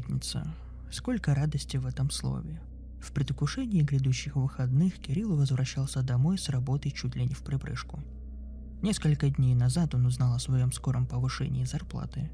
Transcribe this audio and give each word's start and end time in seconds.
Пятница. 0.00 0.46
Сколько 0.90 1.34
радости 1.34 1.76
в 1.76 1.84
этом 1.84 2.10
слове. 2.10 2.58
В 3.02 3.12
предвкушении 3.12 3.82
грядущих 3.82 4.34
выходных 4.34 4.94
Кирилл 4.98 5.36
возвращался 5.36 6.02
домой 6.02 6.38
с 6.38 6.48
работы 6.48 6.90
чуть 6.90 7.16
ли 7.16 7.26
не 7.26 7.34
в 7.34 7.42
припрыжку. 7.42 8.00
Несколько 8.80 9.28
дней 9.28 9.54
назад 9.54 9.94
он 9.94 10.06
узнал 10.06 10.34
о 10.34 10.38
своем 10.38 10.72
скором 10.72 11.06
повышении 11.06 11.64
зарплаты. 11.64 12.30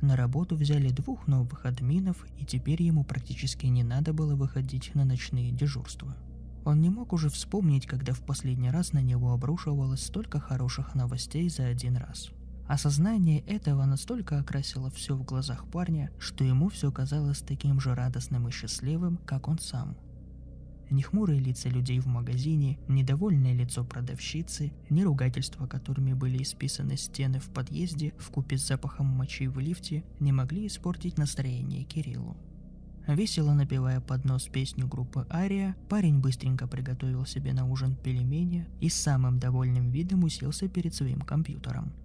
На 0.00 0.14
работу 0.14 0.54
взяли 0.54 0.90
двух 0.90 1.26
новых 1.26 1.66
админов, 1.66 2.24
и 2.38 2.44
теперь 2.44 2.82
ему 2.84 3.02
практически 3.02 3.66
не 3.66 3.82
надо 3.82 4.12
было 4.12 4.36
выходить 4.36 4.94
на 4.94 5.04
ночные 5.04 5.50
дежурства. 5.50 6.16
Он 6.64 6.80
не 6.80 6.88
мог 6.88 7.12
уже 7.12 7.30
вспомнить, 7.30 7.86
когда 7.86 8.12
в 8.12 8.20
последний 8.20 8.70
раз 8.70 8.92
на 8.92 9.02
него 9.02 9.32
обрушивалось 9.32 10.06
столько 10.06 10.38
хороших 10.38 10.94
новостей 10.94 11.48
за 11.48 11.66
один 11.66 11.96
раз– 11.96 12.30
Осознание 12.66 13.40
этого 13.40 13.84
настолько 13.84 14.38
окрасило 14.38 14.90
все 14.90 15.16
в 15.16 15.24
глазах 15.24 15.66
парня, 15.68 16.10
что 16.18 16.44
ему 16.44 16.68
все 16.68 16.90
казалось 16.90 17.40
таким 17.40 17.80
же 17.80 17.94
радостным 17.94 18.48
и 18.48 18.52
счастливым, 18.52 19.18
как 19.26 19.48
он 19.48 19.58
сам. 19.58 19.96
Ни 20.90 21.02
хмурые 21.02 21.40
лица 21.40 21.68
людей 21.68 21.98
в 22.00 22.06
магазине, 22.06 22.78
недовольное 22.86 23.54
лицо 23.54 23.82
продавщицы, 23.82 24.72
ни 24.90 25.02
ругательства, 25.02 25.66
которыми 25.66 26.12
были 26.12 26.42
исписаны 26.42 26.96
стены 26.96 27.40
в 27.40 27.48
подъезде 27.50 28.12
в 28.18 28.30
купе 28.30 28.58
с 28.58 28.66
запахом 28.66 29.06
мочи 29.06 29.48
в 29.48 29.58
лифте, 29.58 30.04
не 30.20 30.32
могли 30.32 30.66
испортить 30.66 31.18
настроение 31.18 31.84
Кириллу. 31.84 32.36
Весело 33.08 33.52
напевая 33.54 34.00
под 34.00 34.24
нос 34.24 34.48
песню 34.52 34.86
группы 34.86 35.26
Ария, 35.30 35.76
парень 35.88 36.20
быстренько 36.20 36.68
приготовил 36.68 37.26
себе 37.26 37.52
на 37.52 37.66
ужин 37.66 37.96
пельмени 37.96 38.68
и 38.80 38.88
с 38.88 38.94
самым 38.94 39.38
довольным 39.38 39.90
видом 39.90 40.24
уселся 40.24 40.68
перед 40.68 40.94
своим 40.94 41.22
компьютером– 41.22 41.92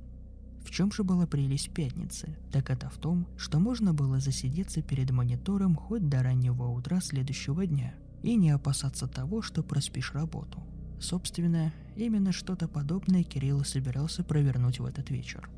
в 0.68 0.70
чем 0.70 0.92
же 0.92 1.06
была 1.06 1.26
прелесть 1.26 1.72
пятницы? 1.72 2.36
Так 2.52 2.70
это 2.70 2.90
в 2.90 2.98
том, 2.98 3.26
что 3.38 3.58
можно 3.58 3.94
было 3.94 4.20
засидеться 4.20 4.82
перед 4.82 5.12
монитором 5.12 5.76
хоть 5.76 6.10
до 6.10 6.22
раннего 6.22 6.66
утра 6.66 7.00
следующего 7.00 7.66
дня 7.66 7.94
и 8.22 8.36
не 8.36 8.50
опасаться 8.50 9.08
того, 9.08 9.42
что 9.42 9.64
проспишь 9.64 10.14
работу. 10.14 10.62
Собственно, 11.00 11.72
именно 11.96 12.34
что-то 12.34 12.68
подобное 12.68 13.24
Кирилл 13.24 13.64
собирался 13.64 14.26
провернуть 14.26 14.80
в 14.80 14.86
этот 14.86 15.10
вечер. 15.10 15.50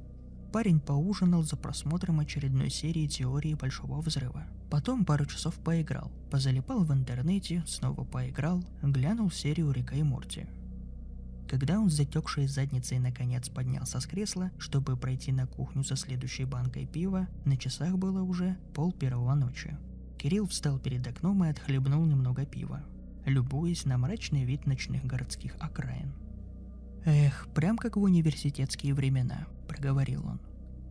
Парень 0.54 0.80
поужинал 0.80 1.42
за 1.42 1.58
просмотром 1.58 2.20
очередной 2.20 2.70
серии 2.70 3.08
теории 3.08 3.56
Большого 3.56 4.02
Взрыва. 4.02 4.44
Потом 4.70 5.06
пару 5.06 5.26
часов 5.26 5.56
поиграл, 5.56 6.12
позалипал 6.30 6.84
в 6.84 6.94
интернете, 6.94 7.64
снова 7.66 8.04
поиграл, 8.04 8.64
глянул 8.84 9.32
серию 9.32 9.72
Рика 9.72 9.96
и 9.96 10.04
Морти– 10.04 10.46
когда 11.50 11.80
он 11.80 11.90
с 11.90 11.94
затекшей 11.94 12.46
задницей 12.48 13.00
наконец 13.00 13.50
поднялся 13.50 14.00
с 14.00 14.06
кресла, 14.06 14.52
чтобы 14.60 14.96
пройти 14.96 15.32
на 15.32 15.48
кухню 15.48 15.84
за 15.84 15.96
следующей 15.96 16.46
банкой 16.46 16.86
пива, 16.86 17.28
на 17.44 17.58
часах 17.58 17.98
было 17.98 18.22
уже 18.22 18.56
пол 18.76 18.94
первого 18.94 19.34
ночи. 19.34 19.76
Кирилл 20.20 20.48
встал 20.48 20.78
перед 20.78 21.08
окном 21.08 21.44
и 21.44 21.50
отхлебнул 21.50 22.06
немного 22.06 22.46
пива, 22.46 22.84
любуясь 23.26 23.86
на 23.86 23.98
мрачный 23.98 24.46
вид 24.46 24.68
ночных 24.68 25.04
городских 25.06 25.56
окраин. 25.60 26.14
«Эх, 27.06 27.48
прям 27.56 27.78
как 27.78 27.98
в 27.98 28.02
университетские 28.02 28.94
времена»,— 28.94 29.48
проговорил 29.68 30.28
он. 30.28 30.40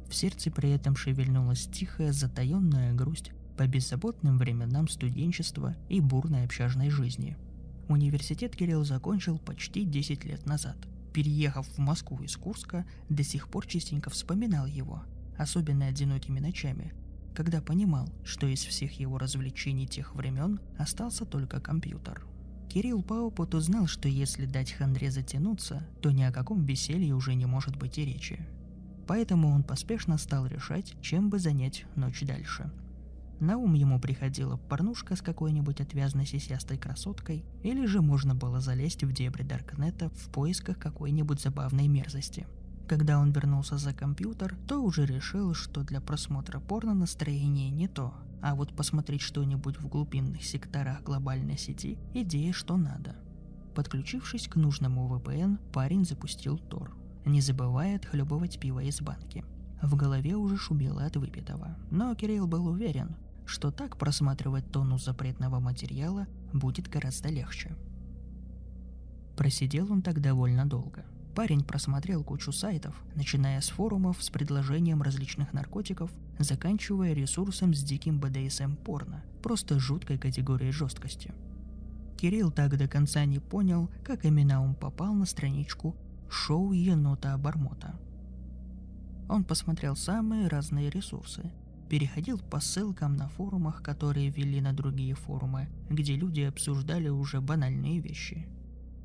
В 0.08 0.14
сердце 0.14 0.50
при 0.50 0.70
этом 0.70 0.96
шевельнулась 0.96 1.68
тихая, 1.68 2.12
затаенная 2.12 2.94
грусть 2.94 3.30
по 3.56 3.66
беззаботным 3.66 4.38
временам 4.38 4.88
студенчества 4.88 5.76
и 5.88 6.00
бурной 6.00 6.44
общажной 6.44 6.90
жизни— 6.90 7.36
Университет 7.88 8.54
Кирилл 8.54 8.84
закончил 8.84 9.38
почти 9.38 9.84
10 9.84 10.24
лет 10.24 10.44
назад. 10.44 10.76
Переехав 11.14 11.66
в 11.66 11.78
Москву 11.78 12.22
из 12.22 12.36
Курска, 12.36 12.84
до 13.08 13.24
сих 13.24 13.48
пор 13.48 13.66
частенько 13.66 14.10
вспоминал 14.10 14.66
его, 14.66 15.02
особенно 15.38 15.86
одинокими 15.86 16.38
ночами, 16.38 16.92
когда 17.34 17.62
понимал, 17.62 18.12
что 18.24 18.46
из 18.46 18.62
всех 18.62 19.00
его 19.00 19.16
развлечений 19.16 19.86
тех 19.86 20.14
времен 20.14 20.60
остался 20.76 21.24
только 21.24 21.60
компьютер. 21.60 22.26
Кирилл 22.68 23.02
по 23.02 23.14
опыту 23.14 23.58
знал, 23.60 23.86
что 23.86 24.06
если 24.06 24.44
дать 24.44 24.72
хандре 24.72 25.10
затянуться, 25.10 25.86
то 26.02 26.10
ни 26.10 26.22
о 26.22 26.32
каком 26.32 26.66
веселье 26.66 27.14
уже 27.14 27.34
не 27.34 27.46
может 27.46 27.76
быть 27.76 27.96
и 27.96 28.04
речи. 28.04 28.38
Поэтому 29.06 29.48
он 29.48 29.62
поспешно 29.62 30.18
стал 30.18 30.44
решать, 30.46 30.94
чем 31.00 31.30
бы 31.30 31.38
занять 31.38 31.86
ночь 31.96 32.20
дальше– 32.20 32.70
на 33.40 33.56
ум 33.56 33.74
ему 33.74 34.00
приходила 34.00 34.56
порнушка 34.56 35.16
с 35.16 35.22
какой-нибудь 35.22 35.80
отвязной 35.80 36.26
сисястой 36.26 36.78
красоткой, 36.78 37.44
или 37.62 37.86
же 37.86 38.00
можно 38.00 38.34
было 38.34 38.60
залезть 38.60 39.04
в 39.04 39.12
дебри 39.12 39.42
Даркнета 39.42 40.10
в 40.10 40.30
поисках 40.30 40.78
какой-нибудь 40.78 41.40
забавной 41.40 41.88
мерзости. 41.88 42.46
Когда 42.88 43.18
он 43.18 43.32
вернулся 43.32 43.76
за 43.76 43.92
компьютер, 43.92 44.56
то 44.66 44.82
уже 44.82 45.04
решил, 45.04 45.52
что 45.54 45.82
для 45.82 46.00
просмотра 46.00 46.58
порно 46.58 46.94
настроение 46.94 47.70
не 47.70 47.86
то, 47.86 48.14
а 48.40 48.54
вот 48.54 48.74
посмотреть 48.74 49.20
что-нибудь 49.20 49.78
в 49.78 49.88
глубинных 49.88 50.42
секторах 50.42 51.02
глобальной 51.02 51.58
сети– 51.58 51.98
идея 52.14 52.52
что 52.52 52.76
надо. 52.76 53.16
Подключившись 53.74 54.48
к 54.48 54.56
нужному 54.56 55.08
VPN, 55.08 55.58
парень 55.72 56.04
запустил 56.04 56.58
Тор, 56.58 56.96
не 57.24 57.40
забывая 57.40 57.96
отхлебывать 57.96 58.58
пиво 58.58 58.80
из 58.80 59.00
банки. 59.00 59.44
В 59.82 59.94
голове 59.94 60.34
уже 60.34 60.56
шумело 60.56 61.04
от 61.04 61.16
выпитого, 61.16 61.76
но 61.90 62.14
Кирилл 62.14 62.48
был 62.48 62.66
уверен, 62.66 63.16
что 63.48 63.70
так 63.70 63.96
просматривать 63.96 64.70
тонну 64.70 64.98
запретного 64.98 65.58
материала 65.58 66.26
будет 66.52 66.88
гораздо 66.88 67.30
легче. 67.30 67.74
Просидел 69.36 69.90
он 69.90 70.02
так 70.02 70.20
довольно 70.20 70.66
долго. 70.66 71.04
Парень 71.34 71.64
просмотрел 71.64 72.24
кучу 72.24 72.52
сайтов, 72.52 72.94
начиная 73.14 73.60
с 73.60 73.68
форумов 73.68 74.22
с 74.22 74.28
предложением 74.28 75.02
различных 75.02 75.52
наркотиков, 75.52 76.10
заканчивая 76.38 77.14
ресурсом 77.14 77.72
с 77.72 77.82
диким 77.82 78.20
BDSM 78.20 78.76
порно, 78.76 79.22
просто 79.42 79.78
жуткой 79.78 80.18
категорией 80.18 80.72
жесткости. 80.72 81.32
Кирилл 82.18 82.50
так 82.50 82.76
до 82.76 82.88
конца 82.88 83.24
не 83.24 83.38
понял, 83.38 83.88
как 84.04 84.24
именно 84.24 84.62
он 84.62 84.74
попал 84.74 85.14
на 85.14 85.24
страничку 85.24 85.96
шоу 86.28 86.72
енота 86.72 87.32
Обормота. 87.32 87.94
Он 89.28 89.44
посмотрел 89.44 89.94
самые 89.94 90.48
разные 90.48 90.90
ресурсы, 90.90 91.50
переходил 91.88 92.38
по 92.38 92.60
ссылкам 92.60 93.16
на 93.16 93.28
форумах, 93.28 93.82
которые 93.82 94.30
вели 94.30 94.60
на 94.60 94.72
другие 94.72 95.14
форумы, 95.14 95.68
где 95.88 96.14
люди 96.16 96.42
обсуждали 96.42 97.08
уже 97.08 97.40
банальные 97.40 98.00
вещи. 98.00 98.46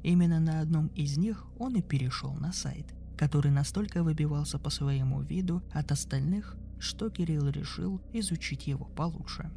Именно 0.04 0.40
на 0.40 0.60
одном 0.60 0.88
из 0.88 1.18
них 1.18 1.46
он 1.58 1.76
и 1.76 1.82
перешел 1.82 2.34
на 2.34 2.52
сайт, 2.52 2.94
который 3.18 3.52
настолько 3.52 4.04
выбивался 4.04 4.60
по 4.60 4.70
своему 4.70 5.22
виду 5.22 5.64
от 5.72 5.92
остальных, 5.92 6.58
что 6.80 7.10
Кирилл 7.10 7.48
решил 7.48 8.02
изучить 8.12 8.68
его 8.68 8.86
получше. 8.86 9.50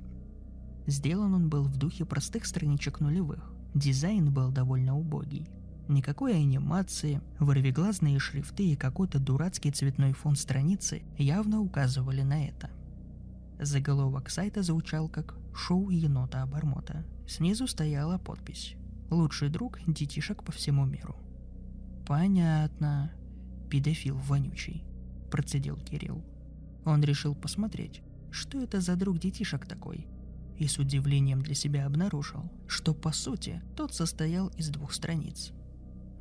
Сделан 0.86 1.34
он 1.34 1.48
был 1.48 1.64
в 1.64 1.76
духе 1.76 2.04
простых 2.04 2.46
страничек 2.46 3.00
нулевых. 3.00 3.52
Дизайн 3.74 4.32
был 4.32 4.52
довольно 4.52 4.96
убогий. 4.96 5.48
Никакой 5.88 6.36
анимации, 6.36 7.20
вырвиглазные 7.40 8.18
шрифты 8.18 8.70
и 8.70 8.76
какой-то 8.76 9.18
дурацкий 9.18 9.72
цветной 9.72 10.12
фон 10.12 10.36
страницы 10.36 11.02
явно 11.18 11.60
указывали 11.60 12.22
на 12.22 12.46
это. 12.46 12.70
Заголовок 13.58 14.28
сайта 14.30 14.62
звучал 14.62 15.08
как 15.08 15.34
«Шоу 15.54 15.88
енота-обормота». 15.90 17.06
Снизу 17.26 17.66
стояла 17.66 18.18
подпись 18.18 18.76
«Лучший 19.10 19.48
друг 19.48 19.78
детишек 19.86 20.44
по 20.44 20.52
всему 20.52 20.84
миру». 20.84 21.16
«Понятно. 22.06 23.12
Педофил 23.70 24.16
вонючий»,– 24.16 24.84
процедил 25.30 25.76
Кирилл. 25.76 26.22
Он 26.84 27.02
решил 27.02 27.34
посмотреть, 27.34 28.02
что 28.30 28.60
это 28.60 28.80
за 28.80 28.94
друг 28.94 29.18
детишек 29.18 29.66
такой, 29.66 30.06
и 30.58 30.68
с 30.68 30.78
удивлением 30.78 31.40
для 31.42 31.54
себя 31.54 31.86
обнаружил, 31.86 32.52
что 32.68 32.94
по 32.94 33.10
сути 33.10 33.62
тот 33.74 33.94
состоял 33.94 34.48
из 34.48 34.68
двух 34.68 34.92
страниц. 34.92 35.52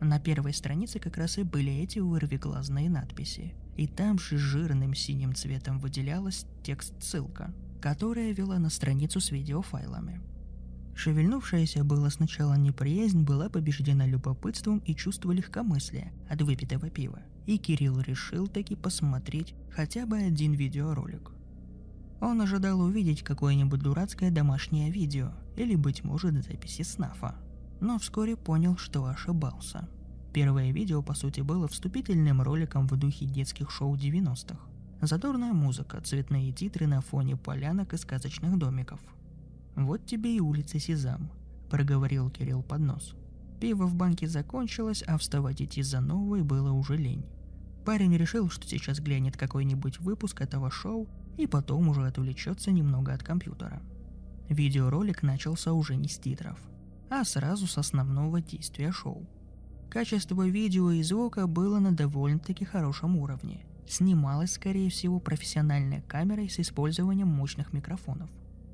На 0.06 0.20
первой 0.20 0.54
странице 0.54 1.00
как 1.00 1.18
раз 1.18 1.38
и 1.38 1.44
были 1.44 1.74
эти 1.74 2.00
вырвиглазные 2.00 2.90
надписи– 2.90 3.54
и 3.76 3.88
там 3.88 4.20
же 4.20 4.38
жирным 4.38 4.94
синим 4.94 5.36
цветом 5.36 5.80
выделялась 5.80 6.46
текст-ссылка, 6.64 7.54
которая 7.82 8.32
вела 8.32 8.58
на 8.58 8.70
страницу 8.70 9.20
с 9.20 9.32
видеофайлами. 9.32 10.22
Шевельнувшаяся 10.96 11.84
была 11.84 12.10
сначала 12.10 12.54
неприязнь 12.54 13.24
была 13.24 13.50
побеждена 13.50 14.08
любопытством 14.08 14.80
и 14.80 14.96
чувство 14.96 15.34
легкомыслия 15.34 16.14
от 16.30 16.42
выпитого 16.42 16.90
пива, 16.90 17.22
и 17.46 17.58
Кирилл 17.58 18.00
решил 18.00 18.48
таки 18.48 18.76
посмотреть 18.76 19.54
хотя 19.72 20.06
бы 20.06 20.18
один 20.18 20.54
видеоролик. 20.54 21.32
Он 22.22 22.40
ожидал 22.40 22.80
увидеть 22.80 23.24
какое-нибудь 23.24 23.82
дурацкое 23.82 24.32
домашнее 24.32 24.90
видео 24.90 25.34
или, 25.58 25.76
быть 25.76 26.06
может, 26.06 26.34
записи 26.46 26.84
снафа, 26.84 27.36
но 27.80 28.00
вскоре 28.00 28.36
понял, 28.36 28.78
что 28.78 29.06
ошибался. 29.06 29.88
Первое 30.34 30.72
видео, 30.72 31.02
по 31.02 31.14
сути, 31.14 31.42
было 31.42 31.68
вступительным 31.68 32.42
роликом 32.42 32.88
в 32.88 32.98
духе 32.98 33.26
детских 33.26 33.72
шоу 33.72 33.96
90-х. 33.96 34.60
Задорная 35.02 35.54
музыка, 35.54 36.02
цветные 36.02 36.52
титры 36.52 36.88
на 36.88 37.02
фоне 37.02 37.38
полянок 37.38 37.94
и 37.94 37.98
сказочных 37.98 38.58
домиков. 38.58 39.00
«Вот 39.76 40.06
тебе 40.06 40.36
и 40.36 40.40
улица 40.40 40.80
Сезам»,– 40.80 41.30
проговорил 41.70 42.30
Кирилл 42.30 42.64
под 42.64 42.80
нос. 42.80 43.16
Пиво 43.60 43.86
в 43.86 43.96
банке 43.96 44.28
закончилось, 44.28 45.04
а 45.08 45.18
вставать 45.18 45.62
идти 45.62 45.82
за 45.82 46.02
новой 46.02 46.44
было 46.44 46.72
уже 46.72 46.98
лень. 46.98 47.26
Парень 47.86 48.18
решил, 48.18 48.50
что 48.50 48.68
сейчас 48.68 49.00
глянет 49.00 49.38
какой-нибудь 49.38 50.00
выпуск 50.00 50.42
этого 50.42 50.72
шоу 50.72 51.08
и 51.38 51.48
потом 51.48 51.88
уже 51.90 52.06
отвлечется 52.08 52.72
немного 52.72 53.14
от 53.14 53.24
компьютера. 53.24 53.82
Видеоролик 54.50 55.24
начался 55.24 55.74
уже 55.74 55.96
не 55.96 56.08
с 56.08 56.18
титров, 56.18 56.60
а 57.10 57.24
сразу 57.24 57.68
с 57.68 57.78
основного 57.78 58.42
действия 58.42 58.92
шоу. 58.92 59.28
Качество 59.90 60.48
видео 60.48 60.92
и 60.92 61.04
звука 61.04 61.48
было 61.48 61.80
на 61.80 61.92
довольно-таки 61.92 62.66
хорошем 62.66 63.18
уровне. 63.18 63.66
Снималось, 63.88 64.54
скорее 64.54 64.90
всего, 64.90 65.20
профессиональной 65.20 66.02
камерой 66.02 66.50
с 66.50 66.60
использованием 66.60 67.28
мощных 67.28 67.72
микрофонов. 67.72 68.30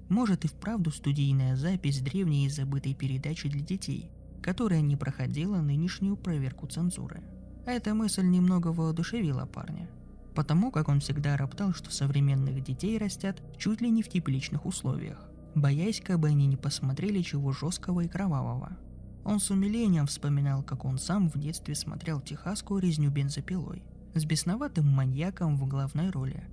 Может 0.10 0.46
и 0.46 0.48
вправду 0.48 0.92
студийная 0.92 1.56
запись 1.56 2.02
древней 2.02 2.46
и 2.46 2.50
забытой 2.50 2.94
передачи 2.94 3.50
для 3.50 3.62
детей, 3.62 4.10
которая 4.42 4.82
не 4.82 4.96
проходила 4.96 5.58
нынешнюю 5.58 6.18
проверку 6.18 6.68
цензуры. 6.68 7.22
Эта 7.66 7.94
мысль 7.94 8.26
немного 8.26 8.70
воодушевила 8.70 9.46
парня– 9.46 9.90
потому 10.34 10.72
как 10.72 10.90
он 10.90 11.00
всегда 11.00 11.38
роптал, 11.38 11.74
что 11.74 11.92
современных 11.92 12.64
детей 12.64 12.98
растят 12.98 13.42
чуть 13.58 13.82
ли 13.82 13.90
не 13.90 14.04
в 14.04 14.10
тепличных 14.10 14.66
условиях, 14.66 15.30
боясь, 15.56 16.02
как 16.02 16.20
бы 16.20 16.30
они 16.30 16.48
не 16.48 16.58
посмотрели 16.58 17.22
чего 17.22 17.52
жесткого 17.52 18.02
и 18.02 18.08
кровавого. 18.08 18.78
Он 19.24 19.40
с 19.40 19.52
умилением 19.52 20.08
вспоминал, 20.08 20.64
как 20.64 20.86
он 20.86 20.98
сам 20.98 21.30
в 21.30 21.38
детстве 21.38 21.76
смотрел 21.76 22.22
техасскую 22.22 22.82
резню 22.82 23.12
бензопилой 23.12 23.84
с 24.16 24.26
бесноватым 24.26 24.88
маньяком 24.88 25.58
в 25.58 25.68
главной 25.68 26.10
роли, 26.10 26.44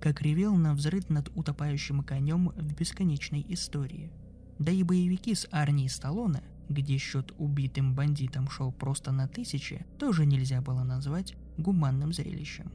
как 0.00 0.22
ревел 0.22 0.54
на 0.54 0.74
взрыв 0.74 1.08
над 1.08 1.30
утопающим 1.34 2.02
конем 2.02 2.50
в 2.50 2.74
бесконечной 2.74 3.44
истории. 3.48 4.12
Да 4.58 4.70
и 4.70 4.82
боевики 4.82 5.34
с 5.34 5.48
Арни 5.50 5.88
Сталлоне, 5.88 6.42
где 6.68 6.98
счет 6.98 7.32
убитым 7.38 7.94
бандитам 7.94 8.48
шел 8.50 8.72
просто 8.72 9.10
на 9.10 9.26
тысячи, 9.26 9.86
тоже 9.98 10.26
нельзя 10.26 10.60
было 10.60 10.82
назвать 10.82 11.34
гуманным 11.56 12.12
зрелищем. 12.12 12.70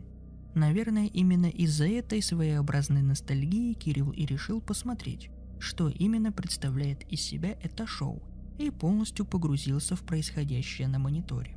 Наверное, 0.56 1.08
именно 1.08 1.48
из-за 1.48 1.88
этой 1.88 2.22
своеобразной 2.22 3.02
ностальгии 3.02 3.74
Кирилл 3.74 4.12
и 4.12 4.26
решил 4.26 4.62
посмотреть, 4.62 5.30
что 5.64 5.88
именно 5.88 6.32
представляет 6.34 7.04
из 7.12 7.22
себя 7.22 7.56
это 7.64 7.88
шоу, 7.88 8.22
и 8.60 8.70
полностью 8.70 9.26
погрузился 9.26 9.96
в 9.96 10.02
происходящее 10.02 10.90
на 10.90 11.00
мониторе. 11.00 11.56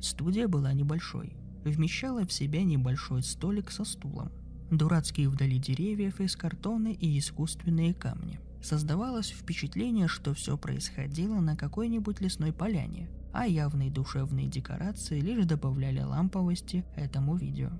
Студия 0.00 0.48
была 0.48 0.72
небольшой, 0.72 1.36
вмещала 1.62 2.26
в 2.26 2.32
себя 2.32 2.64
небольшой 2.64 3.22
столик 3.22 3.70
со 3.70 3.84
стулом, 3.84 4.32
дурацкие 4.70 5.28
вдали 5.28 5.58
деревьев 5.58 6.20
из 6.20 6.34
картона 6.36 6.88
и 6.88 7.18
искусственные 7.18 7.92
камни. 7.92 8.40
Создавалось 8.62 9.30
впечатление, 9.30 10.08
что 10.08 10.32
все 10.32 10.56
происходило 10.56 11.40
на 11.40 11.54
какой-нибудь 11.54 12.20
лесной 12.20 12.52
поляне, 12.52 13.10
а 13.32 13.46
явные 13.46 13.90
душевные 13.90 14.48
декорации 14.48 15.20
лишь 15.20 15.44
добавляли 15.44 16.00
ламповости 16.00 16.84
этому 16.96 17.36
видео. 17.36 17.70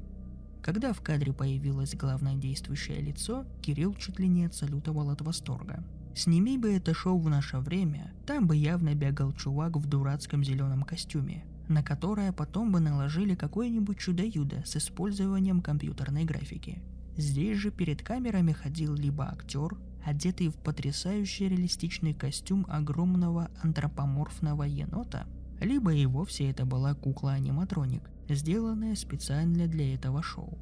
Когда 0.62 0.92
в 0.92 1.00
кадре 1.00 1.32
появилось 1.32 1.96
главное 1.96 2.36
действующее 2.36 3.00
лицо, 3.00 3.44
Кирилл 3.62 3.94
чуть 3.94 4.20
ли 4.20 4.28
не 4.28 4.44
отсалютовал 4.44 5.10
от 5.10 5.20
восторга. 5.20 5.82
Сними 6.14 6.56
бы 6.56 6.72
это 6.72 6.94
шоу 6.94 7.18
в 7.18 7.28
наше 7.28 7.58
время, 7.58 8.12
там 8.26 8.46
бы 8.46 8.54
явно 8.54 8.94
бегал 8.94 9.32
чувак 9.32 9.76
в 9.76 9.88
дурацком 9.88 10.44
зеленом 10.44 10.84
костюме, 10.84 11.44
на 11.68 11.82
которое 11.82 12.32
потом 12.32 12.70
бы 12.70 12.78
наложили 12.78 13.34
какое-нибудь 13.34 13.98
чудо-юдо 13.98 14.62
с 14.64 14.76
использованием 14.76 15.62
компьютерной 15.62 16.24
графики. 16.24 16.80
Здесь 17.16 17.58
же 17.58 17.72
перед 17.72 18.02
камерами 18.02 18.52
ходил 18.52 18.94
либо 18.94 19.24
актер, 19.24 19.76
одетый 20.04 20.48
в 20.48 20.54
потрясающий 20.54 21.48
реалистичный 21.48 22.14
костюм 22.14 22.66
огромного 22.68 23.50
антропоморфного 23.62 24.62
енота, 24.62 25.26
либо 25.60 25.92
и 25.92 26.06
вовсе 26.06 26.50
это 26.50 26.64
была 26.66 26.94
кукла-аниматроник, 26.94 28.08
сделанная 28.34 28.94
специально 28.94 29.66
для 29.66 29.94
этого 29.94 30.22
шоу. 30.22 30.58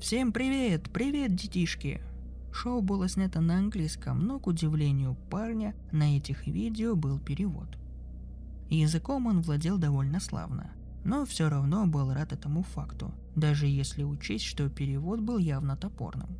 Всем 0.00 0.32
привет! 0.32 0.90
Привет, 0.92 1.34
детишки! 1.34 2.00
Шоу 2.52 2.82
было 2.82 3.08
снято 3.08 3.40
на 3.40 3.58
английском, 3.58 4.20
но, 4.20 4.38
к 4.38 4.46
удивлению 4.46 5.16
парня, 5.30 5.74
на 5.92 6.16
этих 6.16 6.46
видео 6.46 6.94
был 6.94 7.18
перевод. 7.18 7.78
Языком 8.70 9.26
он 9.26 9.42
владел 9.42 9.78
довольно 9.78 10.20
славно, 10.20 10.70
но 11.04 11.26
все 11.26 11.48
равно 11.48 11.86
был 11.86 12.12
рад 12.12 12.32
этому 12.32 12.62
факту, 12.62 13.12
даже 13.34 13.66
если 13.66 14.04
учесть, 14.04 14.44
что 14.44 14.68
перевод 14.68 15.20
был 15.20 15.38
явно 15.38 15.76
топорным. 15.76 16.36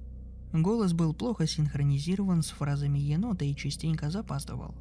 Голос 0.53 0.93
был 0.93 1.15
плохо 1.15 1.47
синхронизирован 1.47 2.43
с 2.43 2.51
фразами 2.51 2.99
енота 2.99 3.45
и 3.45 3.57
частенько 3.57 4.11
запаздывал, 4.11 4.75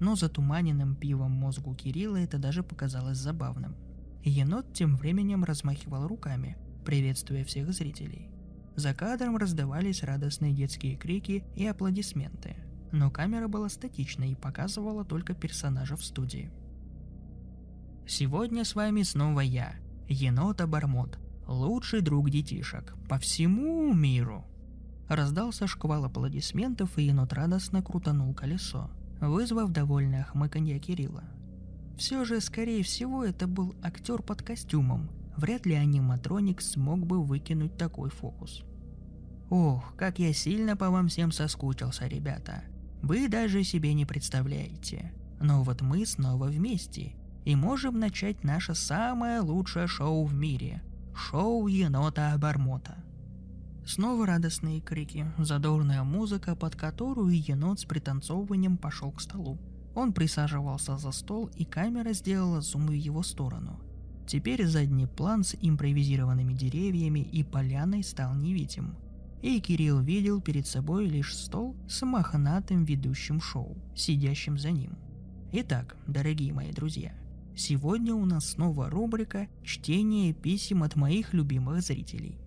но 0.00 0.16
затуманенным 0.16 0.96
пивом 0.96 1.30
мозгу 1.30 1.74
Кирилла 1.74 2.16
это 2.16 2.38
даже 2.38 2.62
показалось 2.62 3.18
забавным– 3.18 3.76
Енот 4.22 4.74
тем 4.74 4.96
временем 4.96 5.44
размахивал 5.44 6.06
руками, 6.06 6.58
приветствуя 6.84 7.42
всех 7.42 7.72
зрителей. 7.72 8.28
За 8.76 8.92
кадром 8.92 9.38
раздавались 9.38 10.02
радостные 10.02 10.52
детские 10.52 10.96
крики 10.96 11.42
и 11.56 11.66
аплодисменты, 11.66 12.56
но 12.92 13.10
камера 13.10 13.48
была 13.48 13.70
статичной 13.70 14.32
и 14.32 14.34
показывала 14.34 15.06
только 15.06 15.32
персонажа 15.32 15.96
в 15.96 16.04
студии. 16.04 16.50
Сегодня 18.06 18.64
с 18.64 18.74
вами 18.74 19.02
снова 19.02 19.40
я, 19.40 19.76
енот-обормот, 20.08 21.18
лучший 21.46 22.02
друг 22.02 22.28
детишек 22.28 22.94
по 23.08 23.18
всему 23.18 23.94
миру. 23.94 24.44
Раздался 25.08 25.66
шквал 25.66 26.04
аплодисментов, 26.04 26.98
и 26.98 27.04
енот 27.04 27.32
радостно 27.32 27.82
крутанул 27.82 28.34
колесо, 28.34 28.90
вызвав 29.20 29.70
довольное 29.70 30.24
хмыканье 30.24 30.78
Кирилла– 30.78 31.24
все 32.00 32.24
же, 32.24 32.40
скорее 32.40 32.82
всего, 32.82 33.26
это 33.26 33.46
был 33.46 33.74
актер 33.82 34.22
под 34.22 34.40
костюмом. 34.40 35.10
Вряд 35.36 35.66
ли 35.66 35.74
аниматроник 35.74 36.62
смог 36.62 37.06
бы 37.06 37.22
выкинуть 37.22 37.76
такой 37.76 38.08
фокус. 38.08 38.62
Ох, 39.50 39.94
как 39.96 40.18
я 40.18 40.32
сильно 40.32 40.78
по 40.78 40.88
вам 40.88 41.08
всем 41.08 41.30
соскучился, 41.30 42.06
ребята. 42.06 42.64
Вы 43.02 43.28
даже 43.28 43.64
себе 43.64 43.92
не 43.92 44.06
представляете. 44.06 45.12
Но 45.42 45.62
вот 45.62 45.82
мы 45.82 46.06
снова 46.06 46.46
вместе. 46.46 47.12
И 47.44 47.54
можем 47.54 47.98
начать 48.00 48.44
наше 48.44 48.74
самое 48.74 49.40
лучшее 49.40 49.86
шоу 49.86 50.24
в 50.24 50.32
мире. 50.32 50.82
Шоу 51.14 51.66
енота-обормота. 51.66 52.96
Снова 53.84 54.24
радостные 54.24 54.80
крики, 54.80 55.26
задорная 55.36 56.02
музыка, 56.02 56.56
под 56.56 56.76
которую 56.76 57.38
енот 57.38 57.80
с 57.80 57.84
пританцовыванием 57.84 58.78
пошел 58.78 59.12
к 59.12 59.20
столу. 59.20 59.58
Он 59.94 60.12
присаживался 60.12 60.96
за 60.96 61.10
стол, 61.10 61.50
и 61.56 61.64
камера 61.64 62.12
сделала 62.12 62.60
зум 62.60 62.86
в 62.86 62.92
его 62.92 63.22
сторону. 63.22 63.80
Теперь 64.26 64.64
задний 64.66 65.06
план 65.06 65.42
с 65.42 65.56
импровизированными 65.60 66.52
деревьями 66.52 67.20
и 67.20 67.42
поляной 67.42 68.04
стал 68.04 68.34
невидим. 68.34 68.96
И 69.42 69.58
Кирилл 69.60 70.00
видел 70.00 70.40
перед 70.40 70.66
собой 70.66 71.06
лишь 71.06 71.36
стол 71.36 71.74
с 71.88 72.04
мохнатым 72.06 72.84
ведущим 72.84 73.40
шоу, 73.40 73.76
сидящим 73.96 74.58
за 74.58 74.70
ним. 74.70 74.96
Итак, 75.52 75.96
дорогие 76.06 76.52
мои 76.52 76.70
друзья, 76.70 77.12
сегодня 77.56 78.14
у 78.14 78.24
нас 78.24 78.50
снова 78.50 78.88
рубрика 78.88 79.48
«Чтение 79.64 80.32
писем 80.32 80.84
от 80.84 80.94
моих 80.94 81.34
любимых 81.34 81.82
зрителей». 81.82 82.39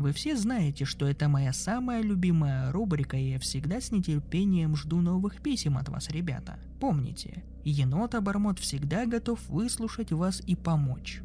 Вы 0.00 0.12
все 0.14 0.34
знаете, 0.34 0.86
что 0.86 1.06
это 1.06 1.28
моя 1.28 1.52
самая 1.52 2.00
любимая 2.00 2.72
рубрика, 2.72 3.18
и 3.18 3.32
я 3.32 3.38
всегда 3.38 3.82
с 3.82 3.92
нетерпением 3.92 4.74
жду 4.74 5.02
новых 5.02 5.42
писем 5.42 5.76
от 5.76 5.90
вас, 5.90 6.08
ребята. 6.08 6.58
Помните, 6.80 7.44
енот-обормот 7.64 8.58
всегда 8.58 9.04
готов 9.04 9.46
выслушать 9.50 10.10
вас 10.10 10.40
и 10.46 10.56
помочь. 10.56 11.20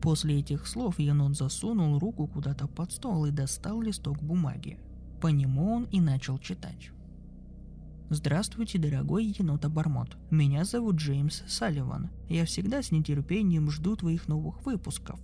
После 0.00 0.38
этих 0.38 0.66
слов 0.66 0.98
енот 0.98 1.36
засунул 1.36 1.98
руку 1.98 2.26
куда-то 2.26 2.68
под 2.68 2.90
стол 2.90 3.26
и 3.26 3.30
достал 3.30 3.82
листок 3.82 4.22
бумаги. 4.22 4.78
По 5.20 5.26
нему 5.26 5.70
он 5.70 5.84
и 5.92 6.00
начал 6.00 6.38
читать. 6.38 6.92
Здравствуйте, 8.08 8.78
дорогой 8.78 9.26
енот-обормот. 9.26 10.16
Меня 10.30 10.64
зовут 10.64 10.96
Джеймс 10.96 11.42
Салливан. 11.48 12.08
Я 12.30 12.46
всегда 12.46 12.82
с 12.82 12.92
нетерпением 12.92 13.70
жду 13.70 13.94
твоих 13.94 14.26
новых 14.26 14.64
выпусков. 14.64 15.20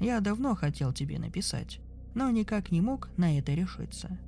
Я 0.00 0.18
давно 0.18 0.56
хотел 0.56 0.92
тебе 0.92 1.20
написать 1.20 1.78
но 2.16 2.30
никак 2.30 2.72
не 2.72 2.80
мог 2.80 3.10
на 3.18 3.38
это 3.38 3.52
решиться. 3.52 4.18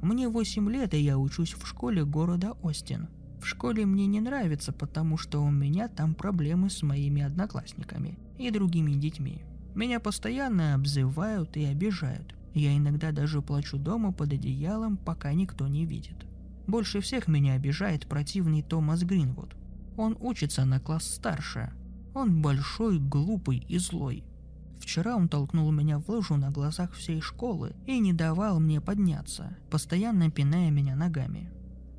Мне 0.00 0.28
8 0.28 0.70
лет, 0.70 0.94
и 0.94 0.98
я 0.98 1.18
учусь 1.18 1.52
в 1.52 1.66
школе 1.66 2.04
города 2.04 2.52
Остин. 2.62 3.08
В 3.42 3.46
школе 3.46 3.84
мне 3.84 4.06
не 4.06 4.20
нравится, 4.20 4.72
потому 4.72 5.18
что 5.18 5.40
у 5.40 5.50
меня 5.50 5.88
там 5.88 6.14
проблемы 6.14 6.70
с 6.70 6.82
моими 6.82 7.22
одноклассниками 7.22 8.18
и 8.38 8.50
другими 8.50 8.92
детьми. 8.92 9.42
Меня 9.74 9.98
постоянно 9.98 10.74
обзывают 10.74 11.56
и 11.56 11.64
обижают. 11.64 12.36
Я 12.54 12.76
иногда 12.76 13.10
даже 13.10 13.42
плачу 13.42 13.78
дома 13.78 14.12
под 14.12 14.32
одеялом, 14.32 14.96
пока 14.96 15.32
никто 15.32 15.66
не 15.66 15.86
видит. 15.86 16.26
Больше 16.68 17.00
всех 17.00 17.26
меня 17.26 17.54
обижает 17.54 18.06
противный 18.06 18.62
Томас 18.62 19.02
Гринвуд. 19.02 19.56
Он 19.96 20.16
учится 20.20 20.64
на 20.64 20.78
класс 20.78 21.04
старше. 21.04 21.72
Он 22.14 22.40
большой, 22.40 23.00
глупый 23.00 23.58
и 23.68 23.78
злой. 23.78 24.22
Вчера 24.84 25.16
он 25.16 25.30
толкнул 25.30 25.72
меня 25.72 25.98
в 25.98 26.10
лужу 26.10 26.36
на 26.36 26.50
глазах 26.50 26.92
всей 26.92 27.22
школы 27.22 27.74
и 27.86 27.98
не 27.98 28.12
давал 28.12 28.60
мне 28.60 28.82
подняться, 28.82 29.56
постоянно 29.70 30.30
пиная 30.30 30.70
меня 30.70 30.94
ногами. 30.94 31.50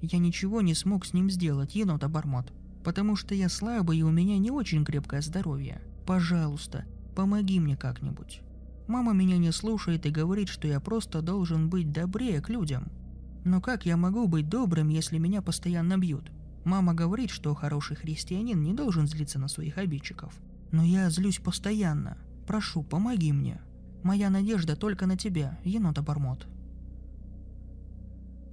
Я 0.04 0.20
ничего 0.20 0.62
не 0.62 0.76
смог 0.76 1.04
с 1.04 1.12
ним 1.12 1.32
сделать, 1.32 1.74
енот-обормот, 1.74 2.54
потому 2.84 3.16
что 3.16 3.34
я 3.34 3.50
слабый 3.50 3.98
и 3.98 4.04
у 4.04 4.12
меня 4.12 4.38
не 4.38 4.52
очень 4.52 4.86
крепкое 4.86 5.22
здоровье. 5.22 5.82
Пожалуйста, 6.06 6.86
помоги 7.16 7.60
мне 7.60 7.76
как-нибудь. 7.76 8.44
Мама 8.88 9.14
меня 9.14 9.40
не 9.40 9.52
слушает 9.52 10.06
и 10.06 10.12
говорит, 10.12 10.48
что 10.48 10.68
я 10.68 10.80
просто 10.80 11.24
должен 11.24 11.70
быть 11.72 11.92
добрее 11.92 12.40
к 12.40 12.50
людям. 12.50 12.92
Но 13.46 13.62
как 13.62 13.88
я 13.88 13.98
могу 13.98 14.28
быть 14.28 14.48
добрым, 14.48 14.90
если 14.90 15.18
меня 15.18 15.42
постоянно 15.42 15.98
бьют? 15.98 16.32
Мама 16.66 16.94
говорит, 16.94 17.32
что 17.32 17.56
хороший 17.56 17.96
христианин 17.96 18.62
не 18.62 18.76
должен 18.76 19.08
злиться 19.08 19.40
на 19.40 19.48
своих 19.48 19.80
обидчиков. 19.80 20.36
Но 20.72 20.84
я 20.84 21.10
злюсь 21.10 21.40
постоянно. 21.40 22.20
Прошу, 22.48 22.84
помоги 22.84 23.32
мне. 23.34 23.60
Моя 24.04 24.30
надежда 24.30 24.76
только 24.76 25.08
на 25.08 25.18
тебя, 25.18 25.60
енот-обормот. 25.64 26.48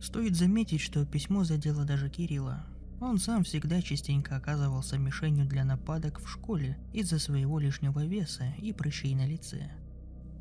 Стоит 0.00 0.34
заметить, 0.34 0.80
что 0.80 1.04
письмо 1.06 1.44
задело 1.44 1.84
даже 1.84 2.08
Кирилла. 2.08 2.64
Он 3.00 3.18
сам 3.18 3.44
всегда 3.44 3.82
частенько 3.82 4.36
оказывался 4.36 4.98
мишенью 4.98 5.46
для 5.46 5.64
нападок 5.64 6.20
в 6.20 6.28
школе 6.28 6.78
из-за 6.92 7.18
своего 7.18 7.58
лишнего 7.58 8.04
веса 8.04 8.54
и 8.58 8.72
прыщей 8.72 9.14
на 9.14 9.26
лице. 9.26 9.70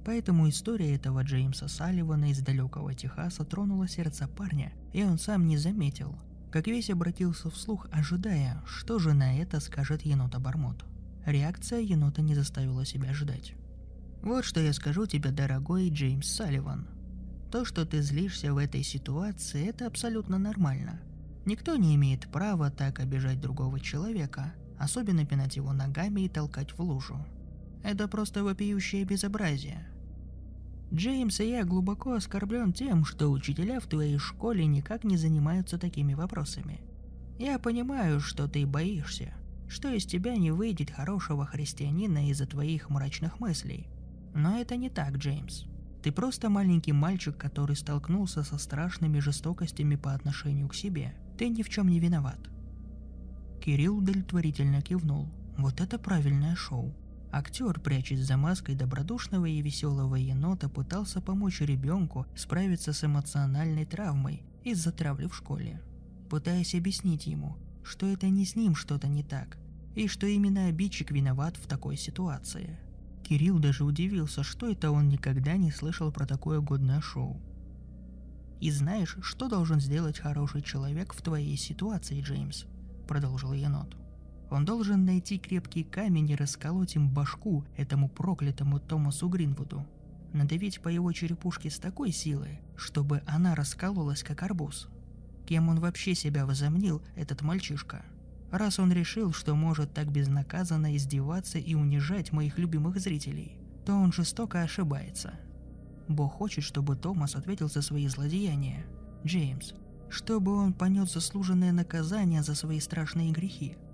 Поэтому 0.05 0.49
история 0.49 0.95
этого 0.95 1.23
Джеймса 1.23 1.67
Салливана 1.67 2.31
из 2.31 2.39
далекого 2.39 2.93
Техаса 2.93 3.43
тронула 3.43 3.87
сердце 3.87 4.27
парня, 4.27 4.73
и 4.93 5.03
он 5.03 5.19
сам 5.19 5.47
не 5.47 5.57
заметил, 5.57 6.15
как 6.51 6.67
весь 6.67 6.89
обратился 6.89 7.49
вслух, 7.49 7.87
ожидая, 7.91 8.61
что 8.65 8.97
же 8.99 9.13
на 9.13 9.39
это 9.39 9.59
скажет 9.59 10.03
енота-бормот. 10.03 10.85
Реакция 11.25 11.79
енота 11.79 12.21
не 12.21 12.35
заставила 12.35 12.85
себя 12.85 13.13
ждать. 13.13 13.53
«Вот 14.21 14.45
что 14.45 14.59
я 14.59 14.73
скажу 14.73 15.05
тебе, 15.05 15.31
дорогой 15.31 15.89
Джеймс 15.89 16.27
Салливан. 16.27 16.87
То, 17.51 17.65
что 17.65 17.85
ты 17.85 18.01
злишься 18.01 18.53
в 18.53 18.57
этой 18.57 18.83
ситуации, 18.83 19.67
это 19.67 19.87
абсолютно 19.87 20.37
нормально. 20.37 21.01
Никто 21.45 21.75
не 21.75 21.95
имеет 21.95 22.31
права 22.31 22.69
так 22.71 22.99
обижать 22.99 23.41
другого 23.41 23.79
человека, 23.79 24.53
особенно 24.79 25.25
пинать 25.25 25.55
его 25.55 25.73
ногами 25.73 26.21
и 26.21 26.29
толкать 26.29 26.71
в 26.71 26.79
лужу. 26.81 27.25
Это 27.83 28.07
просто 28.07 28.43
вопиющее 28.43 29.03
безобразие. 29.03 29.87
Джеймс 30.93 31.39
и 31.39 31.49
я 31.49 31.63
глубоко 31.63 32.13
оскорблен 32.13 32.73
тем, 32.73 33.05
что 33.05 33.31
учителя 33.31 33.79
в 33.79 33.87
твоей 33.87 34.17
школе 34.17 34.65
никак 34.65 35.03
не 35.03 35.17
занимаются 35.17 35.77
такими 35.77 36.13
вопросами. 36.13 36.81
Я 37.39 37.59
понимаю, 37.59 38.19
что 38.19 38.47
ты 38.47 38.65
боишься, 38.67 39.33
что 39.71 39.87
из 39.87 40.05
тебя 40.05 40.35
не 40.35 40.51
выйдет 40.51 40.91
хорошего 40.91 41.45
христианина 41.45 42.29
из-за 42.29 42.45
твоих 42.45 42.89
мрачных 42.89 43.39
мыслей. 43.39 43.87
Но 44.33 44.57
это 44.57 44.75
не 44.75 44.89
так, 44.89 45.15
Джеймс. 45.15 45.63
Ты 46.03 46.11
просто 46.11 46.49
маленький 46.49 46.91
мальчик, 46.91 47.37
который 47.37 47.77
столкнулся 47.77 48.43
со 48.43 48.57
страшными 48.57 49.19
жестокостями 49.19 49.95
по 49.95 50.13
отношению 50.13 50.67
к 50.67 50.75
себе. 50.75 51.15
Ты 51.37 51.47
ни 51.47 51.63
в 51.63 51.69
чем 51.69 51.87
не 51.87 52.01
виноват. 52.01 52.49
Кирилл 53.63 53.99
удовлетворительно 53.99 54.81
кивнул. 54.81 55.29
Вот 55.57 55.79
это 55.79 55.97
правильное 55.97 56.55
шоу. 56.55 56.93
Актер, 57.31 57.79
прячась 57.79 58.19
за 58.19 58.35
маской 58.35 58.75
добродушного 58.75 59.45
и 59.45 59.61
веселого 59.61 60.15
енота, 60.15 60.67
пытался 60.67 61.21
помочь 61.21 61.61
ребенку 61.61 62.25
справиться 62.35 62.91
с 62.91 63.05
эмоциональной 63.05 63.85
травмой 63.85 64.43
из-за 64.65 64.91
травли 64.91 65.27
в 65.27 65.35
школе, 65.35 65.81
пытаясь 66.29 66.75
объяснить 66.75 67.25
ему, 67.25 67.55
что 67.83 68.05
это 68.05 68.27
не 68.27 68.43
с 68.43 68.57
ним 68.57 68.75
что-то 68.75 69.07
не 69.07 69.23
так, 69.23 69.60
и 69.95 70.07
что 70.07 70.27
именно 70.27 70.67
обидчик 70.67 71.11
виноват 71.11 71.57
в 71.57 71.67
такой 71.67 71.97
ситуации. 71.97 72.77
Кирилл 73.23 73.59
даже 73.59 73.83
удивился, 73.83 74.43
что 74.43 74.69
это 74.69 74.91
он 74.91 75.07
никогда 75.07 75.57
не 75.57 75.71
слышал 75.71 76.11
про 76.11 76.25
такое 76.25 76.59
годное 76.59 77.01
шоу. 77.01 77.41
«И 78.59 78.69
знаешь, 78.71 79.17
что 79.21 79.47
должен 79.47 79.79
сделать 79.79 80.19
хороший 80.19 80.61
человек 80.61 81.13
в 81.13 81.21
твоей 81.21 81.57
ситуации, 81.57 82.21
Джеймс?»– 82.21 82.65
продолжил 83.07 83.53
енот. 83.53 83.95
Он 84.51 84.65
должен 84.65 85.05
найти 85.05 85.39
крепкий 85.39 85.83
камень 85.83 86.29
и 86.29 86.35
расколоть 86.35 86.95
им 86.95 87.09
башку 87.09 87.63
этому 87.77 88.09
проклятому 88.09 88.79
Томасу 88.79 89.29
Гринвуду. 89.29 89.87
Надавить 90.33 90.81
по 90.81 90.89
его 90.89 91.11
черепушке 91.13 91.69
с 91.69 91.79
такой 91.79 92.11
силой, 92.11 92.59
чтобы 92.75 93.23
она 93.25 93.55
раскололась 93.55 94.23
как 94.23 94.43
арбуз. 94.43 94.89
Кем 95.47 95.69
он 95.69 95.79
вообще 95.79 96.15
себя 96.15 96.45
возомнил, 96.45 97.01
этот 97.15 97.41
мальчишка? 97.41 98.03
Раз 98.51 98.79
он 98.79 98.91
решил, 98.91 99.33
что 99.33 99.55
может 99.55 99.93
так 99.93 100.11
безнаказанно 100.11 100.95
издеваться 100.95 101.57
и 101.57 101.73
унижать 101.73 102.31
моих 102.31 102.59
любимых 102.59 102.99
зрителей, 102.99 103.57
то 103.85 103.93
он 103.93 104.11
жестоко 104.11 104.61
ошибается. 104.61 105.33
Бог 106.07 106.33
хочет, 106.33 106.63
чтобы 106.63 106.95
Томас 106.95 107.35
ответил 107.35 107.69
за 107.69 107.81
свои 107.81 108.07
злодеяния. 108.07 108.85
Джеймс, 109.25 109.73
чтобы 110.09 110.53
он 110.53 110.73
понес 110.73 111.13
заслуженное 111.13 111.71
наказание 111.71 112.43
за 112.43 112.55
свои 112.55 112.79
страшные 112.79 113.31
грехи– 113.31 113.77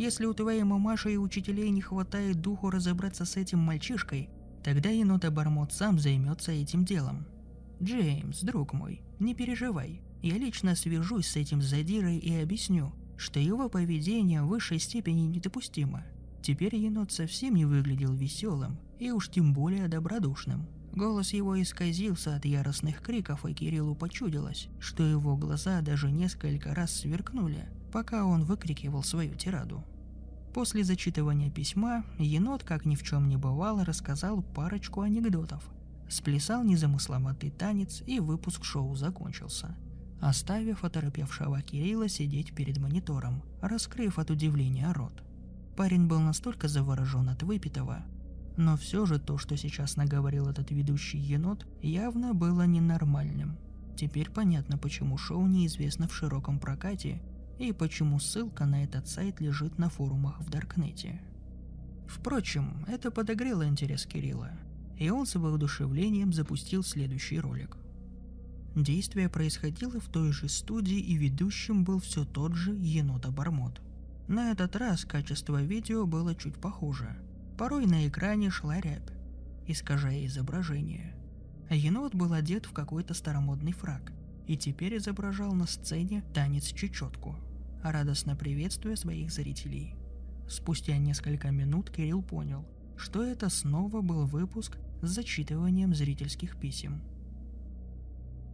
если 0.00 0.24
у 0.24 0.32
твоей 0.32 0.62
мамаши 0.62 1.12
и 1.12 1.18
учителей 1.18 1.68
не 1.68 1.82
хватает 1.82 2.40
духу 2.40 2.70
разобраться 2.70 3.26
с 3.26 3.36
этим 3.36 3.58
мальчишкой, 3.58 4.30
тогда 4.64 4.88
енота 4.88 5.30
Бормот 5.30 5.74
сам 5.74 5.98
займется 5.98 6.52
этим 6.52 6.86
делом. 6.86 7.26
Джеймс, 7.82 8.40
друг 8.40 8.72
мой, 8.72 9.02
не 9.18 9.34
переживай. 9.34 10.00
Я 10.22 10.38
лично 10.38 10.74
свяжусь 10.74 11.28
с 11.28 11.36
этим 11.36 11.60
задирой 11.60 12.16
и 12.16 12.34
объясню, 12.34 12.94
что 13.20 13.38
его 13.38 13.68
поведение 13.68 14.42
в 14.42 14.48
высшей 14.48 14.78
степени 14.78 15.20
недопустимо. 15.20 16.04
Теперь 16.42 16.74
енот 16.74 17.12
совсем 17.12 17.54
не 17.54 17.66
выглядел 17.66 18.14
веселым, 18.14 18.78
и 18.98 19.10
уж 19.10 19.28
тем 19.28 19.52
более 19.52 19.88
добродушным. 19.88 20.66
Голос 20.94 21.34
его 21.34 21.60
исказился 21.60 22.34
от 22.34 22.46
яростных 22.46 23.02
криков, 23.02 23.44
и 23.44 23.52
Кириллу 23.52 23.94
почудилось, 23.94 24.68
что 24.80 25.04
его 25.04 25.36
глаза 25.36 25.82
даже 25.82 26.10
несколько 26.10 26.74
раз 26.74 26.92
сверкнули, 26.92 27.68
пока 27.92 28.24
он 28.24 28.44
выкрикивал 28.44 29.02
свою 29.02 29.34
тираду. 29.34 29.84
После 30.54 30.82
зачитывания 30.82 31.50
письма, 31.50 32.04
енот, 32.18 32.64
как 32.64 32.86
ни 32.86 32.96
в 32.96 33.02
чем 33.02 33.28
не 33.28 33.36
бывало, 33.36 33.84
рассказал 33.84 34.42
парочку 34.42 35.02
анекдотов, 35.02 35.62
сплясал 36.08 36.64
незамысловатый 36.64 37.50
танец, 37.50 38.02
и 38.06 38.18
выпуск 38.18 38.64
шоу 38.64 38.96
закончился, 38.96 39.76
оставив 40.20 40.84
оторопевшего 40.84 41.60
Кирилла 41.62 42.08
сидеть 42.08 42.54
перед 42.54 42.78
монитором, 42.78 43.42
раскрыв 43.60 44.18
от 44.18 44.30
удивления 44.30 44.92
рот. 44.92 45.22
Парень 45.76 46.06
был 46.06 46.20
настолько 46.20 46.68
заворожен 46.68 47.28
от 47.28 47.42
выпитого, 47.42 48.04
но 48.56 48.76
все 48.76 49.06
же 49.06 49.18
то, 49.18 49.38
что 49.38 49.56
сейчас 49.56 49.96
наговорил 49.96 50.48
этот 50.48 50.70
ведущий 50.70 51.18
енот, 51.18 51.66
явно 51.80 52.34
было 52.34 52.66
ненормальным. 52.66 53.56
Теперь 53.96 54.30
понятно, 54.30 54.78
почему 54.78 55.16
шоу 55.16 55.46
неизвестно 55.46 56.08
в 56.08 56.14
широком 56.14 56.58
прокате 56.58 57.22
и 57.58 57.72
почему 57.72 58.18
ссылка 58.18 58.66
на 58.66 58.84
этот 58.84 59.08
сайт 59.08 59.40
лежит 59.40 59.78
на 59.78 59.88
форумах 59.88 60.40
в 60.40 60.50
Даркнете. 60.50 61.20
Впрочем, 62.06 62.84
это 62.88 63.10
подогрело 63.10 63.66
интерес 63.66 64.04
Кирилла, 64.04 64.50
и 64.98 65.10
он 65.10 65.26
с 65.26 65.34
воодушевлением 65.36 66.32
запустил 66.32 66.82
следующий 66.82 67.38
ролик. 67.38 67.76
Действие 68.76 69.28
происходило 69.28 69.98
в 70.00 70.08
той 70.08 70.32
же 70.32 70.48
студии, 70.48 70.98
и 70.98 71.16
ведущим 71.16 71.84
был 71.84 72.00
все 72.00 72.24
тот 72.24 72.54
же 72.54 72.72
енот-обормот. 72.72 73.80
На 74.28 74.52
этот 74.52 74.76
раз 74.76 75.04
качество 75.04 75.62
видео 75.62 76.06
было 76.06 76.34
чуть 76.34 76.56
похуже. 76.60 77.16
Порой 77.58 77.86
на 77.86 78.06
экране 78.06 78.50
шла 78.50 78.80
рябь, 78.80 79.12
искажая 79.66 80.24
изображение. 80.26 81.16
Енот 81.68 82.14
был 82.14 82.32
одет 82.32 82.66
в 82.66 82.72
какой-то 82.72 83.14
старомодный 83.14 83.72
фраг 83.72 84.12
и 84.46 84.56
теперь 84.56 84.96
изображал 84.96 85.52
на 85.52 85.66
сцене 85.66 86.22
танец-чечетку– 86.34 87.36
радостно 87.82 88.36
приветствуя 88.36 88.96
своих 88.96 89.30
зрителей. 89.30 89.94
Спустя 90.48 90.96
несколько 90.98 91.50
минут 91.50 91.90
Кирилл 91.90 92.22
понял, 92.22 92.66
что 92.96 93.22
это 93.22 93.48
снова 93.48 94.00
был 94.02 94.26
выпуск 94.26 94.78
с 95.02 95.08
зачитыванием 95.08 95.94
зрительских 95.94 96.58
писем. 96.58 97.00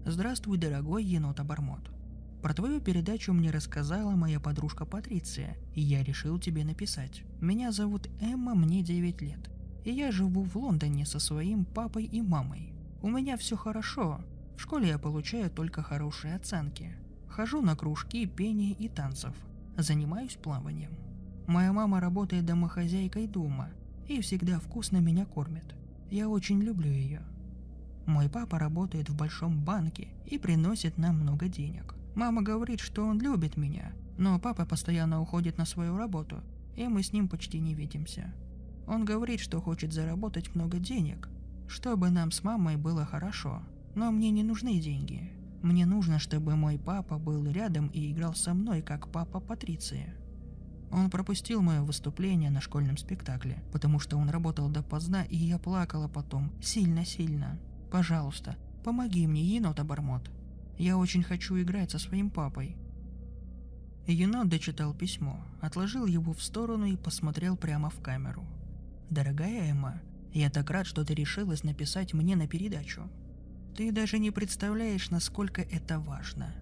«Здравствуй, 0.08 0.56
дорогой 0.56 1.02
енот-обормот. 1.02 1.90
Про 2.40 2.54
твою 2.54 2.80
передачу 2.80 3.32
мне 3.32 3.50
рассказала 3.50 4.12
моя 4.12 4.38
подружка 4.38 4.84
Патриция, 4.84 5.56
и 5.74 5.80
я 5.80 6.04
решил 6.04 6.38
тебе 6.38 6.62
написать. 6.62 7.24
Меня 7.40 7.72
зовут 7.72 8.08
Эмма, 8.20 8.54
мне 8.54 8.82
9 8.82 9.20
лет, 9.20 9.50
и 9.84 9.90
я 9.90 10.12
живу 10.12 10.44
в 10.44 10.54
Лондоне 10.54 11.06
со 11.06 11.18
своим 11.18 11.64
папой 11.64 12.04
и 12.04 12.22
мамой. 12.22 12.72
У 13.02 13.08
меня 13.08 13.36
все 13.36 13.56
хорошо, 13.56 14.20
В 14.56 14.60
школе 14.60 14.90
я 14.90 14.98
получаю 15.00 15.50
только 15.50 15.82
хорошие 15.82 16.36
оценки. 16.36 16.92
Хожу 17.28 17.60
на 17.60 17.74
кружки 17.74 18.26
пения 18.26 18.74
и 18.74 18.88
танцев. 18.88 19.34
Занимаюсь 19.76 20.38
плаванием. 20.40 20.92
Моя 21.48 21.72
мама 21.72 21.98
работает 21.98 22.46
домохозяйкой 22.46 23.26
дома 23.26 23.70
и 24.06 24.20
всегда 24.20 24.60
вкусно 24.60 24.98
меня 24.98 25.26
кормит. 25.26 25.74
Я 26.12 26.28
очень 26.28 26.62
люблю 26.62 26.92
ее. 26.92 27.22
Мой 28.06 28.28
папа 28.28 28.58
работает 28.58 29.08
в 29.08 29.16
большом 29.16 29.60
банке 29.64 30.08
и 30.26 30.38
приносит 30.38 30.96
нам 30.96 31.20
много 31.20 31.48
денег. 31.48 31.94
Мама 32.14 32.42
говорит, 32.42 32.80
что 32.80 33.04
он 33.04 33.20
любит 33.20 33.56
меня, 33.56 33.92
но 34.16 34.38
папа 34.38 34.64
постоянно 34.64 35.20
уходит 35.20 35.58
на 35.58 35.64
свою 35.64 35.96
работу, 35.96 36.40
и 36.76 36.86
мы 36.86 37.02
с 37.02 37.12
ним 37.12 37.28
почти 37.28 37.58
не 37.58 37.74
видимся. 37.74 38.32
Он 38.86 39.04
говорит, 39.04 39.40
что 39.40 39.60
хочет 39.60 39.92
заработать 39.92 40.54
много 40.54 40.78
денег, 40.78 41.28
чтобы 41.66 42.10
нам 42.10 42.30
с 42.30 42.44
мамой 42.44 42.76
было 42.76 43.04
хорошо. 43.04 43.62
Но 43.96 44.12
мне 44.12 44.30
не 44.30 44.44
нужны 44.44 44.78
деньги. 44.78 45.32
Мне 45.62 45.84
нужно, 45.84 46.18
чтобы 46.18 46.54
мой 46.54 46.78
папа 46.78 47.18
был 47.18 47.44
рядом 47.46 47.88
и 47.88 48.12
играл 48.12 48.34
со 48.34 48.54
мной, 48.54 48.82
как 48.82 49.10
папа 49.10 49.40
Патриции. 49.40 50.14
Он 50.92 51.10
пропустил 51.10 51.62
мое 51.62 51.82
выступление 51.82 52.50
на 52.50 52.60
школьном 52.60 52.96
спектакле, 52.96 53.62
потому 53.72 53.98
что 53.98 54.16
он 54.16 54.28
работал 54.28 54.68
допоздна, 54.68 55.24
и 55.24 55.36
я 55.36 55.58
плакала 55.58 56.06
потом, 56.06 56.52
сильно-сильно. 56.62 57.58
Пожалуйста, 57.96 58.56
помоги 58.84 59.26
мне, 59.26 59.40
енот-обормот. 59.42 60.30
Я 60.76 60.98
очень 60.98 61.22
хочу 61.22 61.58
играть 61.58 61.92
со 61.92 61.98
своим 61.98 62.28
папой. 62.28 62.76
Енот 64.06 64.50
дочитал 64.50 64.92
письмо, 64.92 65.42
отложил 65.62 66.04
его 66.04 66.34
в 66.34 66.42
сторону 66.42 66.84
и 66.84 66.98
посмотрел 66.98 67.56
прямо 67.56 67.88
в 67.88 68.02
камеру. 68.02 68.44
«Дорогая 69.08 69.70
Эмма, 69.70 70.02
я 70.34 70.50
так 70.50 70.68
рад, 70.68 70.86
что 70.86 71.06
ты 71.06 71.14
решилась 71.14 71.64
написать 71.64 72.12
мне 72.12 72.36
на 72.36 72.46
передачу. 72.46 73.08
Ты 73.74 73.90
даже 73.92 74.18
не 74.18 74.30
представляешь, 74.30 75.08
насколько 75.08 75.62
это 75.62 75.98
важно. 75.98 76.54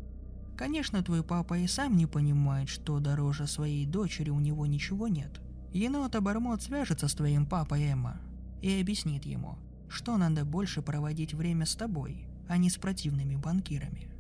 Конечно, 0.57 1.03
твой 1.03 1.25
папа 1.25 1.59
и 1.59 1.67
сам 1.67 1.97
не 1.97 2.07
понимает, 2.07 2.69
что 2.69 3.01
дороже 3.01 3.49
своей 3.49 3.87
дочери 3.87 4.31
у 4.31 4.39
него 4.39 4.67
ничего 4.67 5.09
нет. 5.09 5.41
Енот-обормот 5.73 6.63
свяжется 6.63 7.09
с 7.09 7.15
твоим 7.15 7.45
папой 7.45 7.83
Эмма 7.91 8.21
и 8.63 8.81
объяснит 8.81 9.25
ему, 9.25 9.59
что 9.95 10.17
надо 10.17 10.45
больше 10.45 10.83
проводить 10.83 11.35
время 11.35 11.67
с 11.67 11.75
тобой, 11.75 12.27
а 12.49 12.57
не 12.59 12.69
с 12.69 12.77
противными 12.77 13.37
банкирами. 13.37 14.11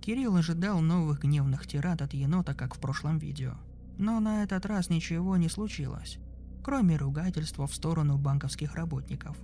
Кирилл 0.00 0.36
ожидал 0.36 0.80
новых 0.80 1.22
гневных 1.22 1.66
тират 1.66 2.02
от 2.02 2.14
енота, 2.14 2.54
как 2.54 2.74
в 2.74 2.78
прошлом 2.78 3.18
видео. 3.18 3.54
Но 3.98 4.20
на 4.20 4.42
этот 4.42 4.64
раз 4.64 4.90
ничего 4.90 5.36
не 5.36 5.48
случилось, 5.48 6.18
кроме 6.64 6.96
ругательства 6.96 7.66
в 7.66 7.74
сторону 7.74 8.16
банковских 8.16 8.74
работников. 8.74 9.36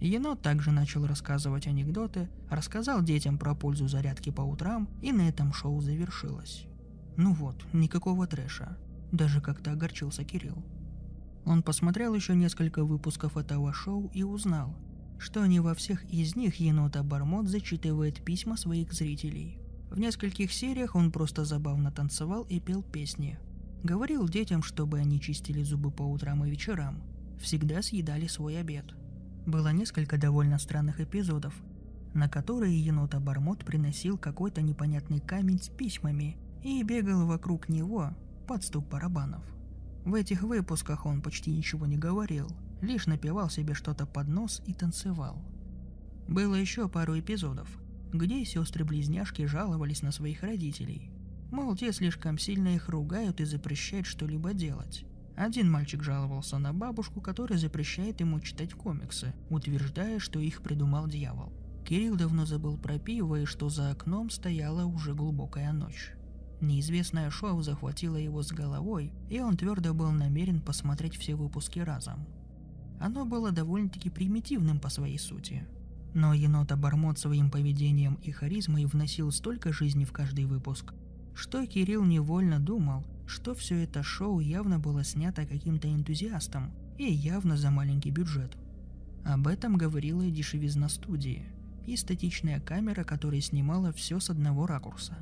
Енот 0.00 0.42
также 0.42 0.70
начал 0.70 1.06
рассказывать 1.06 1.66
анекдоты, 1.66 2.28
рассказал 2.50 3.02
детям 3.02 3.38
про 3.38 3.54
пользу 3.54 3.88
зарядки 3.88 4.30
по 4.30 4.42
утрам, 4.42 4.88
и 5.00 5.12
на 5.12 5.28
этом 5.28 5.52
шоу 5.52 5.80
завершилось. 5.80 6.66
Ну 7.16 7.32
вот, 7.32 7.64
никакого 7.72 8.26
трэша. 8.26 8.76
Даже 9.12 9.40
как-то 9.40 9.72
огорчился 9.72 10.24
Кирилл. 10.24 10.64
Он 11.44 11.62
посмотрел 11.62 12.14
еще 12.14 12.34
несколько 12.34 12.84
выпусков 12.84 13.36
этого 13.36 13.72
шоу 13.72 14.10
и 14.12 14.22
узнал, 14.22 14.76
что 15.18 15.44
не 15.46 15.60
во 15.60 15.74
всех 15.74 16.04
из 16.04 16.36
них 16.36 16.56
енот-обормот 16.56 17.48
зачитывает 17.48 18.22
письма 18.24 18.56
своих 18.56 18.92
зрителей. 18.92 19.58
В 19.90 19.98
нескольких 19.98 20.52
сериях 20.52 20.94
он 20.96 21.12
просто 21.12 21.44
забавно 21.44 21.90
танцевал 21.90 22.44
и 22.44 22.60
пел 22.60 22.82
песни. 22.82 23.38
Говорил 23.82 24.28
детям, 24.28 24.62
чтобы 24.62 24.98
они 24.98 25.20
чистили 25.20 25.62
зубы 25.62 25.90
по 25.90 26.02
утрам 26.02 26.44
и 26.44 26.50
вечерам. 26.50 27.02
Всегда 27.40 27.82
съедали 27.82 28.26
свой 28.26 28.58
обед. 28.58 28.86
Было 29.46 29.72
несколько 29.72 30.16
довольно 30.16 30.58
странных 30.58 31.00
эпизодов, 31.00 31.54
на 32.14 32.28
которые 32.28 32.82
енот-обормот 32.82 33.64
приносил 33.64 34.18
какой-то 34.18 34.62
непонятный 34.62 35.20
камень 35.20 35.60
с 35.62 35.68
письмами 35.68 36.38
и 36.62 36.82
бегал 36.82 37.26
вокруг 37.26 37.68
него 37.68 38.10
под 38.48 38.64
стук 38.64 38.88
барабанов. 38.88 39.44
В 40.04 40.14
этих 40.14 40.42
выпусках 40.42 41.06
он 41.06 41.22
почти 41.22 41.50
ничего 41.50 41.86
не 41.86 41.98
говорил– 41.98 42.48
лишь 42.84 43.06
напевал 43.06 43.50
себе 43.50 43.74
что-то 43.74 44.06
под 44.06 44.28
нос 44.28 44.62
и 44.66 44.74
танцевал. 44.74 45.42
Было 46.28 46.54
еще 46.54 46.88
пару 46.88 47.18
эпизодов, 47.18 47.68
где 48.12 48.44
сестры-близняшки 48.44 49.46
жаловались 49.46 50.02
на 50.02 50.12
своих 50.12 50.42
родителей. 50.42 51.10
Мол, 51.50 51.76
те 51.76 51.92
слишком 51.92 52.38
сильно 52.38 52.74
их 52.74 52.88
ругают 52.88 53.40
и 53.40 53.44
запрещают 53.44 54.06
что-либо 54.06 54.54
делать. 54.54 55.04
Один 55.36 55.70
мальчик 55.70 56.02
жаловался 56.02 56.58
на 56.58 56.72
бабушку, 56.72 57.20
которая 57.20 57.58
запрещает 57.58 58.20
ему 58.20 58.40
читать 58.40 58.72
комиксы, 58.74 59.34
утверждая, 59.50 60.20
что 60.20 60.38
их 60.38 60.62
придумал 60.62 61.08
дьявол. 61.08 61.52
Кирилл 61.84 62.16
давно 62.16 62.46
забыл 62.46 62.78
про 62.78 62.98
пиво 62.98 63.40
и 63.40 63.44
что 63.44 63.68
за 63.68 63.90
окном 63.90 64.30
стояла 64.30 64.84
уже 64.86 65.12
глубокая 65.14 65.72
ночь. 65.72 66.12
Неизвестное 66.60 67.30
шоу 67.30 67.62
захватило 67.62 68.16
его 68.16 68.42
с 68.42 68.52
головой, 68.52 69.12
и 69.28 69.40
он 69.40 69.56
твердо 69.56 69.92
был 69.92 70.10
намерен 70.12 70.60
посмотреть 70.60 71.16
все 71.16 71.34
выпуски 71.34 71.80
разом. 71.80 72.26
Оно 72.98 73.24
было 73.24 73.52
довольно-таки 73.52 74.10
примитивным 74.10 74.78
по 74.78 74.88
своей 74.88 75.18
сути. 75.18 75.66
Но 76.14 76.32
енот-обормот 76.32 77.18
своим 77.18 77.50
поведением 77.50 78.18
и 78.22 78.30
харизмой 78.30 78.84
вносил 78.86 79.32
столько 79.32 79.72
жизни 79.72 80.04
в 80.04 80.12
каждый 80.12 80.44
выпуск, 80.44 80.94
что 81.34 81.66
Кирилл 81.66 82.04
невольно 82.04 82.60
думал, 82.60 83.04
что 83.26 83.54
все 83.54 83.82
это 83.82 84.02
шоу 84.02 84.38
явно 84.38 84.78
было 84.78 85.02
снято 85.02 85.44
каким-то 85.44 85.92
энтузиастом 85.92 86.72
и 86.98 87.04
явно 87.04 87.56
за 87.56 87.70
маленький 87.70 88.10
бюджет. 88.10 88.56
Об 89.24 89.48
этом 89.48 89.76
говорила 89.76 90.22
и 90.22 90.30
дешевизна 90.30 90.88
студии, 90.88 91.46
и 91.86 91.96
статичная 91.96 92.60
камера, 92.60 93.02
которая 93.02 93.40
снимала 93.40 93.92
все 93.92 94.20
с 94.20 94.30
одного 94.30 94.66
ракурса. 94.66 95.18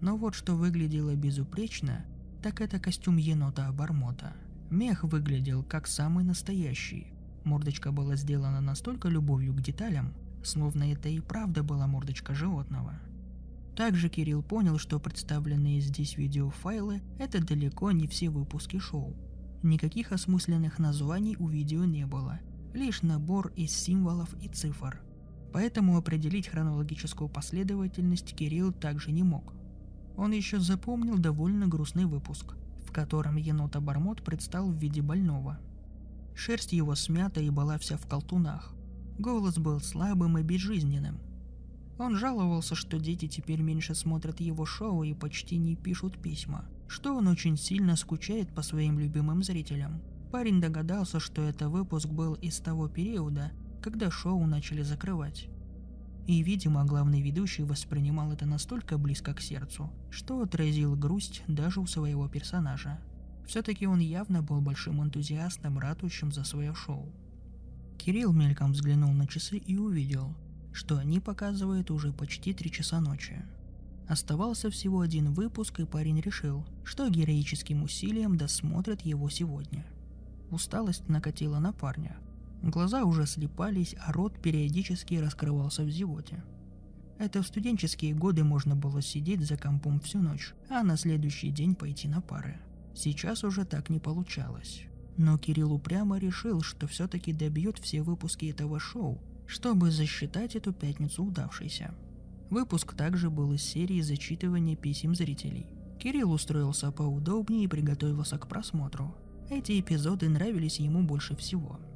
Но 0.00 0.16
вот 0.16 0.34
что 0.34 0.54
выглядело 0.54 1.14
безупречно, 1.14 2.04
так 2.42 2.60
это 2.60 2.78
костюм 2.78 3.16
енота-обормота– 3.16 4.34
Мех 4.70 5.02
выглядел 5.02 5.62
как 5.62 5.86
самый 5.86 6.24
настоящий. 6.24 7.06
Мордочка 7.44 7.90
была 7.90 8.16
сделана 8.16 8.60
настолько 8.60 9.08
любовью 9.08 9.54
к 9.54 9.62
деталям, 9.62 10.12
словно 10.44 10.92
это 10.92 11.08
и 11.08 11.20
правда 11.20 11.62
была 11.62 11.86
мордочка 11.86 12.34
животного. 12.34 13.00
Также 13.74 14.10
Кирилл 14.10 14.42
понял, 14.42 14.76
что 14.76 15.00
представленные 15.00 15.80
здесь 15.80 16.18
видеофайлы– 16.18 17.00
это 17.18 17.42
далеко 17.42 17.92
не 17.92 18.06
все 18.06 18.28
выпуски 18.28 18.78
шоу. 18.78 19.16
Никаких 19.62 20.12
осмысленных 20.12 20.78
названий 20.78 21.36
у 21.38 21.48
видео 21.48 21.86
не 21.86 22.04
было, 22.04 22.38
лишь 22.74 23.00
набор 23.00 23.50
из 23.56 23.70
символов 23.70 24.34
и 24.42 24.48
цифр. 24.48 25.00
Поэтому 25.50 25.96
определить 25.96 26.48
хронологическую 26.48 27.30
последовательность 27.30 28.36
Кирилл 28.36 28.72
также 28.72 29.12
не 29.12 29.22
мог. 29.22 29.54
Он 30.18 30.32
еще 30.32 30.60
запомнил 30.60 31.16
довольно 31.16 31.68
грустный 31.68 32.04
выпуск– 32.04 32.54
в 32.88 32.90
котором 32.90 33.36
енот-обормот 33.36 34.22
предстал 34.22 34.70
в 34.70 34.74
виде 34.74 35.02
больного. 35.02 35.58
Шерсть 36.34 36.72
его 36.72 36.94
смята 36.94 37.40
и 37.42 37.50
была 37.50 37.76
вся 37.76 37.98
в 37.98 38.06
колтунах. 38.06 38.72
Голос 39.18 39.58
был 39.58 39.78
слабым 39.80 40.38
и 40.38 40.42
безжизненным. 40.42 41.20
Он 41.98 42.16
жаловался, 42.16 42.74
что 42.74 42.98
дети 42.98 43.28
теперь 43.28 43.60
меньше 43.60 43.94
смотрят 43.94 44.40
его 44.40 44.64
шоу 44.64 45.02
и 45.02 45.12
почти 45.12 45.58
не 45.58 45.76
пишут 45.76 46.16
письма, 46.22 46.64
что 46.86 47.14
он 47.14 47.28
очень 47.28 47.58
сильно 47.58 47.94
скучает 47.94 48.54
по 48.54 48.62
своим 48.62 48.98
любимым 48.98 49.42
зрителям. 49.42 50.00
Парень 50.32 50.58
догадался, 50.58 51.20
что 51.20 51.42
это 51.42 51.68
выпуск 51.68 52.08
был 52.08 52.34
из 52.34 52.58
того 52.58 52.88
периода, 52.88 53.52
когда 53.82 54.10
шоу 54.10 54.46
начали 54.46 54.80
закрывать. 54.80 55.50
И, 56.28 56.42
видимо, 56.42 56.84
главный 56.84 57.22
ведущий 57.22 57.62
воспринимал 57.62 58.30
это 58.32 58.44
настолько 58.44 58.98
близко 58.98 59.32
к 59.32 59.40
сердцу, 59.40 59.90
что 60.10 60.42
отразил 60.42 60.94
грусть 60.94 61.42
даже 61.48 61.80
у 61.80 61.86
своего 61.86 62.28
персонажа. 62.28 63.00
Все-таки 63.46 63.86
он 63.86 64.00
явно 64.00 64.42
был 64.42 64.60
большим 64.60 65.02
энтузиастом, 65.02 65.78
ратующим 65.78 66.30
за 66.30 66.44
свое 66.44 66.74
шоу. 66.74 67.10
Кирилл 67.96 68.34
мельком 68.34 68.72
взглянул 68.72 69.10
на 69.14 69.26
часы 69.26 69.56
и 69.56 69.78
увидел, 69.78 70.36
что 70.74 70.98
они 70.98 71.18
показывают 71.18 71.90
уже 71.90 72.12
почти 72.12 72.52
три 72.52 72.70
часа 72.70 73.00
ночи. 73.00 73.42
Оставался 74.06 74.70
всего 74.70 75.00
один 75.00 75.32
выпуск, 75.32 75.80
и 75.80 75.86
парень 75.86 76.20
решил, 76.20 76.66
что 76.84 77.08
героическим 77.08 77.84
усилием 77.84 78.36
досмотрит 78.36 79.00
его 79.00 79.30
сегодня. 79.30 79.86
Усталость 80.50 81.08
накатила 81.08 81.58
на 81.58 81.72
парня, 81.72 82.18
Глаза 82.62 83.04
уже 83.04 83.26
слепались, 83.26 83.94
а 84.04 84.12
рот 84.12 84.40
периодически 84.40 85.14
раскрывался 85.14 85.84
в 85.84 85.90
зевоте. 85.90 86.42
Это 87.18 87.42
в 87.42 87.46
студенческие 87.46 88.14
годы 88.14 88.44
можно 88.44 88.76
было 88.76 89.00
сидеть 89.00 89.40
за 89.40 89.56
компом 89.56 90.00
всю 90.00 90.18
ночь, 90.20 90.54
а 90.68 90.82
на 90.82 90.96
следующий 90.96 91.50
день 91.50 91.74
пойти 91.74 92.08
на 92.08 92.20
пары. 92.20 92.58
Сейчас 92.94 93.44
уже 93.44 93.64
так 93.64 93.90
не 93.90 94.00
получалось. 94.00 94.82
Но 95.16 95.36
Кирилл 95.38 95.72
упрямо 95.72 96.18
решил, 96.18 96.62
что 96.62 96.86
все-таки 96.86 97.32
добьет 97.32 97.78
все 97.78 98.02
выпуски 98.02 98.46
этого 98.46 98.78
шоу, 98.78 99.20
чтобы 99.46 99.90
засчитать 99.90 100.54
эту 100.54 100.72
пятницу 100.72 101.24
удавшейся. 101.24 101.94
Выпуск 102.50 102.94
также 102.94 103.30
был 103.30 103.52
из 103.52 103.62
серии 103.62 104.00
зачитывания 104.00 104.76
писем 104.76 105.14
зрителей. 105.14 105.66
Кирилл 105.98 106.32
устроился 106.32 106.92
поудобнее 106.92 107.64
и 107.64 107.68
приготовился 107.68 108.38
к 108.38 108.46
просмотру. 108.46 109.14
Эти 109.50 109.80
эпизоды 109.80 110.28
нравились 110.28 110.78
ему 110.78 111.02
больше 111.02 111.34
всего– 111.34 111.80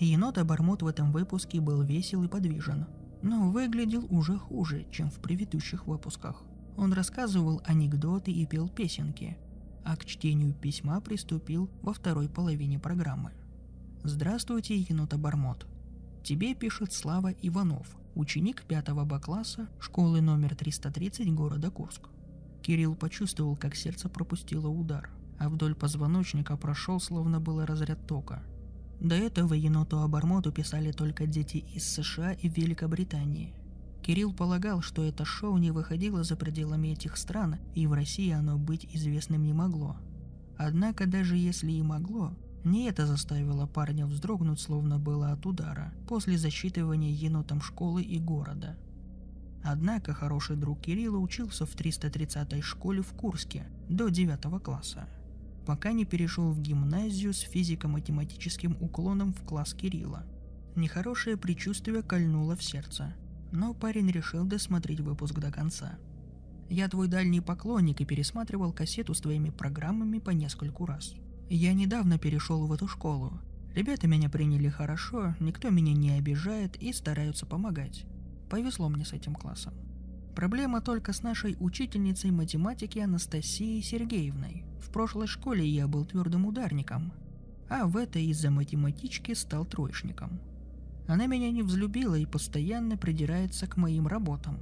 Енот-обормот 0.00 0.80
в 0.82 0.86
этом 0.86 1.12
выпуске 1.12 1.60
был 1.60 1.82
весел 1.82 2.22
и 2.24 2.28
подвижен. 2.28 2.86
но 3.22 3.50
выглядел 3.50 4.06
уже 4.08 4.38
хуже, 4.38 4.86
чем 4.90 5.10
в 5.10 5.20
предыдущих 5.20 5.86
выпусках. 5.86 6.42
Он 6.78 6.94
рассказывал 6.94 7.60
анекдоты 7.66 8.32
и 8.32 8.46
пел 8.46 8.70
песенки, 8.70 9.36
а 9.84 9.94
к 9.96 10.06
чтению 10.06 10.54
письма 10.54 11.02
приступил 11.02 11.68
во 11.82 11.92
второй 11.92 12.30
половине 12.30 12.78
программы. 12.78 13.32
«Здравствуйте, 14.02 14.78
енота 14.78 15.18
Бармот. 15.18 15.66
Тебе 16.24 16.54
пишет 16.54 16.94
Слава 16.94 17.28
Иванов, 17.42 17.94
ученик 18.14 18.62
5 18.62 18.88
Б-класса 19.04 19.68
школы 19.78 20.22
номер 20.22 20.56
330 20.56 21.34
города 21.34 21.70
Курск. 21.70 22.08
Кирилл 22.62 22.94
почувствовал, 22.94 23.54
как 23.54 23.74
сердце 23.74 24.08
пропустило 24.08 24.68
удар, 24.68 25.10
а 25.38 25.50
вдоль 25.50 25.74
позвоночника 25.74 26.56
прошел, 26.56 27.00
словно 27.00 27.38
было 27.38 27.66
разряд 27.66 28.06
тока. 28.06 28.42
До 29.00 29.14
этого 29.14 29.54
еноту 29.54 29.98
Абармоту 29.98 30.52
писали 30.52 30.92
только 30.92 31.26
дети 31.26 31.64
из 31.74 31.86
США 31.86 32.32
и 32.32 32.48
Великобритании. 32.48 33.54
Кирилл 34.02 34.34
полагал, 34.34 34.82
что 34.82 35.02
это 35.02 35.24
шоу 35.24 35.56
не 35.56 35.70
выходило 35.70 36.22
за 36.22 36.36
пределами 36.36 36.88
этих 36.88 37.16
стран, 37.16 37.56
и 37.74 37.86
в 37.86 37.92
России 37.94 38.30
оно 38.30 38.58
быть 38.58 38.86
известным 38.92 39.44
не 39.44 39.54
могло. 39.54 39.96
Однако 40.58 41.06
даже 41.06 41.36
если 41.36 41.72
и 41.72 41.82
могло, 41.82 42.36
не 42.64 42.88
это 42.88 43.06
заставило 43.06 43.66
парня 43.66 44.06
вздрогнуть, 44.06 44.60
словно 44.60 44.98
было 44.98 45.32
от 45.32 45.46
удара, 45.46 45.94
после 46.06 46.36
зачитывания 46.36 47.10
енотом 47.10 47.62
школы 47.62 48.02
и 48.02 48.18
города. 48.18 48.76
Однако 49.62 50.12
хороший 50.12 50.56
друг 50.56 50.80
Кирилла 50.80 51.18
учился 51.18 51.64
в 51.64 51.74
330-й 51.74 52.60
школе 52.60 53.00
в 53.02 53.12
Курске 53.14 53.66
до 53.88 54.08
9 54.08 54.62
класса, 54.62 55.08
пока 55.66 55.92
не 55.92 56.04
перешел 56.04 56.50
в 56.50 56.60
гимназию 56.60 57.32
с 57.32 57.40
физико-математическим 57.40 58.76
уклоном 58.80 59.32
в 59.32 59.42
класс 59.44 59.74
Кирилла. 59.74 60.24
Нехорошее 60.76 61.36
предчувствие 61.36 62.02
кольнуло 62.02 62.56
в 62.56 62.62
сердце, 62.62 63.14
но 63.52 63.74
парень 63.74 64.10
решил 64.10 64.44
досмотреть 64.44 65.00
выпуск 65.00 65.34
до 65.38 65.50
конца. 65.50 65.98
Я 66.68 66.88
твой 66.88 67.08
дальний 67.08 67.40
поклонник 67.40 68.00
и 68.00 68.04
пересматривал 68.04 68.72
кассету 68.72 69.14
с 69.14 69.20
твоими 69.20 69.50
программами 69.50 70.18
по 70.18 70.30
нескольку 70.30 70.86
раз– 70.86 71.14
я 71.52 71.74
недавно 71.74 72.16
перешел 72.16 72.64
в 72.64 72.72
эту 72.72 72.86
школу. 72.86 73.40
Ребята 73.74 74.06
меня 74.06 74.30
приняли 74.30 74.68
хорошо, 74.68 75.34
никто 75.40 75.70
меня 75.70 75.92
не 75.92 76.12
обижает 76.12 76.76
и 76.76 76.92
стараются 76.92 77.44
помогать. 77.44 78.04
Повезло 78.48 78.88
мне 78.88 79.04
с 79.04 79.12
этим 79.12 79.34
классом. 79.34 79.74
Проблема 80.34 80.80
только 80.80 81.12
с 81.12 81.22
нашей 81.22 81.56
учительницей 81.58 82.30
математики 82.30 82.98
Анастасией 82.98 83.82
Сергеевной. 83.82 84.64
В 84.80 84.90
прошлой 84.90 85.26
школе 85.26 85.66
я 85.66 85.88
был 85.88 86.04
твердым 86.04 86.46
ударником, 86.46 87.12
а 87.68 87.86
в 87.86 87.96
этой 87.96 88.24
из-за 88.26 88.50
математички 88.50 89.34
стал 89.34 89.64
троечником. 89.64 90.40
Она 91.08 91.26
меня 91.26 91.50
не 91.50 91.62
взлюбила 91.62 92.14
и 92.14 92.26
постоянно 92.26 92.96
придирается 92.96 93.66
к 93.66 93.76
моим 93.76 94.06
работам. 94.06 94.60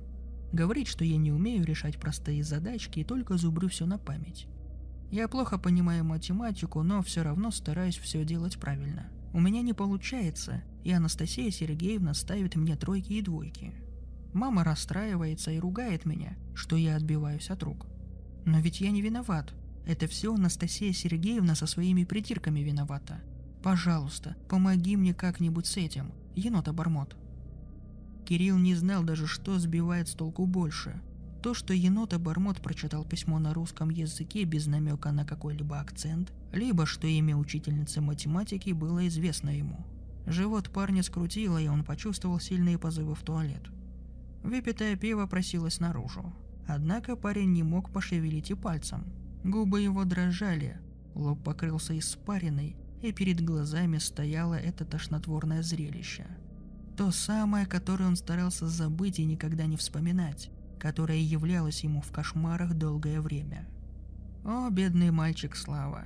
Говорит, 0.53 0.89
что 0.89 1.05
я 1.05 1.19
не 1.19 1.31
умею 1.31 1.65
решать 1.65 1.99
простые 1.99 2.43
задачки 2.43 3.01
и 3.01 3.05
только 3.05 3.37
зубрю 3.37 3.69
все 3.69 3.85
на 3.85 3.99
память. 3.99 4.47
Я 5.11 5.29
плохо 5.29 5.59
понимаю 5.59 6.05
математику, 6.05 6.83
но 6.83 7.03
все 7.03 7.23
равно 7.23 7.51
стараюсь 7.51 7.99
все 7.99 8.25
делать 8.25 8.59
правильно. 8.59 9.11
У 9.35 9.41
меня 9.41 9.61
не 9.61 9.75
получается, 9.75 10.63
и 10.85 10.91
Анастасия 10.91 11.51
Сергеевна 11.51 12.15
ставит 12.15 12.57
мне 12.57 12.77
тройки 12.77 13.13
и 13.13 13.23
двойки. 13.23 13.75
Мама 14.39 14.63
расстраивается 14.63 15.51
и 15.51 15.59
ругает 15.59 16.05
меня, 16.05 16.37
что 16.55 16.77
я 16.77 16.95
отбиваюсь 16.95 17.51
от 17.51 17.61
рук. 17.65 17.89
Но 18.45 18.61
ведь 18.61 18.81
я 18.81 18.93
не 18.93 19.03
виноват. 19.03 19.53
Это 19.85 20.07
все 20.07 20.33
Анастасия 20.33 20.93
Сергеевна 20.93 21.57
со 21.57 21.67
своими 21.67 22.05
притирками 22.05 22.61
виновата. 22.61 23.21
Пожалуйста, 23.65 24.37
помоги 24.49 24.95
мне 24.97 25.13
как-нибудь 25.13 25.67
с 25.67 25.77
этим, 25.77 26.13
енот-обормот. 26.37 27.17
Кирилл 28.27 28.59
не 28.59 28.77
знал 28.77 29.03
даже, 29.03 29.27
что 29.27 29.59
сбивает 29.59 30.07
с 30.07 30.13
толку 30.13 30.47
больше 30.47 31.03
то, 31.43 31.53
что 31.53 31.75
енота 31.75 32.21
Бармот 32.21 32.61
прочитал 32.61 33.05
письмо 33.05 33.41
на 33.41 33.53
русском 33.55 33.91
языке 33.91 34.45
без 34.45 34.69
намека 34.69 35.11
на 35.11 35.25
какой-либо 35.25 35.81
акцент, 35.81 36.33
либо 36.53 36.87
что 36.87 37.09
имя 37.09 37.37
учительницы 37.37 38.01
математики 38.01 38.71
было 38.71 39.09
известно 39.09 39.51
ему. 39.51 39.85
Живот 40.27 40.71
парня 40.71 41.03
скрутило, 41.03 41.59
и 41.59 41.67
он 41.67 41.83
почувствовал 41.83 42.39
сильные 42.39 42.79
позывы 42.79 43.17
в 43.17 43.23
туалет. 43.23 43.63
Выпитое 44.43 44.97
пиво 44.97 45.27
просилось 45.27 45.81
наружу. 45.81 46.33
Однако 46.67 47.17
парень 47.17 47.53
не 47.53 47.63
мог 47.63 47.91
пошевелить 47.91 48.51
и 48.51 48.55
пальцем. 48.55 49.07
Губы 49.45 49.81
его 49.81 50.05
дрожали, 50.05 50.79
лоб 51.15 51.43
покрылся 51.43 51.99
испариной, 51.99 52.77
и 53.03 53.13
перед 53.13 53.41
глазами 53.41 53.99
стояло 53.99 54.55
это 54.55 54.85
тошнотворное 54.85 55.63
зрелище. 55.63 56.27
То 56.97 57.11
самое, 57.11 57.65
которое 57.67 58.07
он 58.07 58.17
старался 58.17 58.67
забыть 58.67 59.19
и 59.19 59.25
никогда 59.25 59.67
не 59.67 59.77
вспоминать 59.77 60.51
которая 60.79 61.19
являлась 61.19 61.85
ему 61.85 62.01
в 62.01 62.11
кошмарах 62.11 62.75
долгое 62.75 63.21
время. 63.21 63.67
«О, 64.45 64.71
бедный 64.71 65.11
мальчик 65.11 65.57
Слава, 65.57 66.05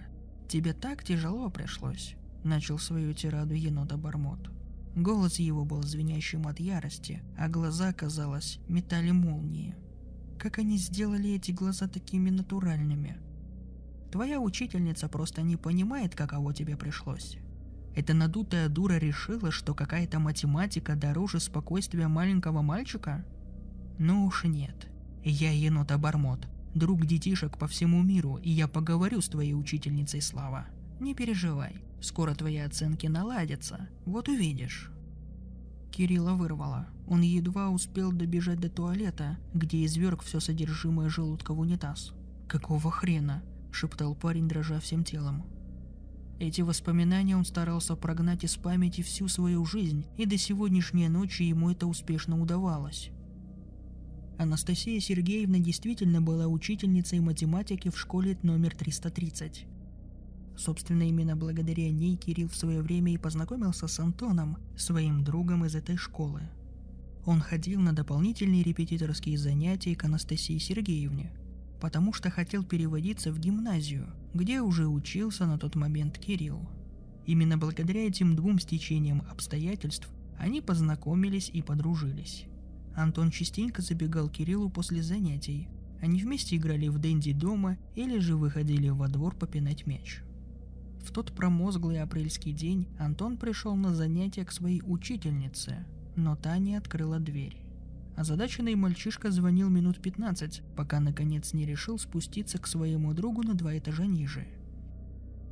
тебе 0.48 0.72
так 0.72 1.04
тяжело 1.04 1.50
пришлось»,— 1.50 2.16
начал 2.44 2.78
свою 2.78 3.12
тираду 3.12 3.54
енота 3.54 3.96
Бармот. 3.96 4.50
Голос 4.94 5.38
его 5.38 5.64
был 5.64 5.82
звенящим 5.82 6.46
от 6.46 6.60
ярости, 6.60 7.22
а 7.38 7.48
глаза, 7.48 7.92
казалось, 7.92 8.58
метали 8.68 9.10
молнии. 9.10 9.74
Как 10.38 10.58
они 10.58 10.76
сделали 10.76 11.30
эти 11.30 11.50
глаза 11.50 11.88
такими 11.88 12.28
натуральными? 12.28 13.16
Твоя 14.10 14.38
учительница 14.40 15.08
просто 15.08 15.40
не 15.40 15.56
понимает, 15.56 16.14
каково 16.14 16.52
тебе 16.52 16.76
пришлось. 16.76 17.38
Эта 17.94 18.12
надутая 18.12 18.68
дура 18.68 18.94
решила, 18.94 19.50
что 19.50 19.74
какая-то 19.74 20.18
математика 20.18 20.94
дороже 20.94 21.40
спокойствия 21.40 22.08
маленького 22.08 22.60
мальчика? 22.60 23.24
Ну 23.98 24.26
уж 24.26 24.44
нет. 24.44 24.88
Я 25.24 25.52
енот-обормот, 25.52 26.48
друг 26.74 27.06
детишек 27.06 27.56
по 27.56 27.66
всему 27.66 28.02
миру, 28.02 28.36
и 28.36 28.50
я 28.50 28.68
поговорю 28.68 29.20
с 29.20 29.28
твоей 29.28 29.54
учительницей 29.54 30.20
Слава. 30.20 30.66
Не 31.02 31.16
переживай, 31.16 31.82
скоро 32.00 32.32
твои 32.32 32.58
оценки 32.58 33.08
наладятся, 33.08 33.88
вот 34.06 34.28
увидишь. 34.28 34.88
Кирилла 35.90 36.34
вырвало. 36.34 36.86
Он 37.08 37.22
едва 37.22 37.70
успел 37.70 38.12
добежать 38.12 38.60
до 38.60 38.70
туалета, 38.70 39.36
где 39.52 39.84
изверг 39.84 40.22
все 40.22 40.38
содержимое 40.38 41.08
желудка 41.08 41.54
в 41.54 41.58
унитаз. 41.58 42.12
«Какого 42.46 42.92
хрена?»– 42.92 43.42
шептал 43.72 44.14
парень, 44.14 44.46
дрожа 44.46 44.78
всем 44.78 45.02
телом. 45.02 45.44
Эти 46.38 46.60
воспоминания 46.60 47.36
он 47.36 47.44
старался 47.44 47.96
прогнать 47.96 48.44
из 48.44 48.54
памяти 48.54 49.00
всю 49.00 49.26
свою 49.26 49.64
жизнь, 49.64 50.06
и 50.16 50.24
до 50.24 50.38
сегодняшней 50.38 51.08
ночи 51.08 51.42
ему 51.42 51.72
это 51.72 51.88
успешно 51.88 52.40
удавалось. 52.40 53.10
Анастасия 54.38 55.00
Сергеевна 55.00 55.58
действительно 55.58 56.22
была 56.22 56.46
учительницей 56.46 57.18
математики 57.18 57.90
в 57.90 57.98
школе 57.98 58.38
номер 58.44 58.76
330. 58.76 59.66
Собственно, 60.56 61.02
именно 61.02 61.36
благодаря 61.36 61.90
ней 61.90 62.16
Кирилл 62.16 62.48
в 62.48 62.56
свое 62.56 62.82
время 62.82 63.12
и 63.14 63.18
познакомился 63.18 63.88
с 63.88 63.98
Антоном, 63.98 64.58
своим 64.76 65.24
другом 65.24 65.64
из 65.64 65.74
этой 65.74 65.96
школы. 65.96 66.42
Он 67.24 67.40
ходил 67.40 67.80
на 67.80 67.92
дополнительные 67.92 68.62
репетиторские 68.62 69.38
занятия 69.38 69.94
к 69.94 70.04
Анастасии 70.04 70.58
Сергеевне, 70.58 71.32
потому 71.80 72.12
что 72.12 72.30
хотел 72.30 72.64
переводиться 72.64 73.32
в 73.32 73.38
гимназию, 73.38 74.08
где 74.34 74.60
уже 74.60 74.88
учился 74.88 75.46
на 75.46 75.58
тот 75.58 75.74
момент 75.74 76.18
Кирилл. 76.18 76.68
Именно 77.26 77.58
благодаря 77.58 78.06
этим 78.06 78.34
двум 78.34 78.58
стечениям 78.58 79.22
обстоятельств 79.30 80.08
они 80.38 80.60
познакомились 80.60 81.50
и 81.52 81.62
подружились. 81.62 82.46
Антон 82.94 83.30
частенько 83.30 83.80
забегал 83.80 84.28
Кириллу 84.28 84.68
после 84.68 85.02
занятий. 85.02 85.68
Они 86.00 86.20
вместе 86.20 86.56
играли 86.56 86.88
в 86.88 86.98
Дэнди 86.98 87.32
дома 87.32 87.78
или 87.94 88.18
же 88.18 88.36
выходили 88.36 88.88
во 88.88 89.08
двор 89.08 89.36
попинать 89.36 89.86
мяч. 89.86 90.22
В 91.02 91.10
тот 91.10 91.32
промозглый 91.32 92.00
апрельский 92.00 92.52
день 92.52 92.86
Антон 92.98 93.36
пришел 93.36 93.74
на 93.74 93.94
занятия 93.94 94.44
к 94.44 94.52
своей 94.52 94.82
учительнице, 94.84 95.84
но 96.14 96.36
та 96.36 96.58
не 96.58 96.76
открыла 96.76 97.18
дверь. 97.18 97.56
Озадаченный 98.16 98.74
мальчишка 98.76 99.30
звонил 99.30 99.68
минут 99.68 100.00
15, 100.00 100.62
пока 100.76 101.00
наконец 101.00 101.54
не 101.54 101.66
решил 101.66 101.98
спуститься 101.98 102.58
к 102.58 102.66
своему 102.66 103.14
другу 103.14 103.42
на 103.42 103.54
два 103.54 103.76
этажа 103.76 104.06
ниже. 104.06 104.46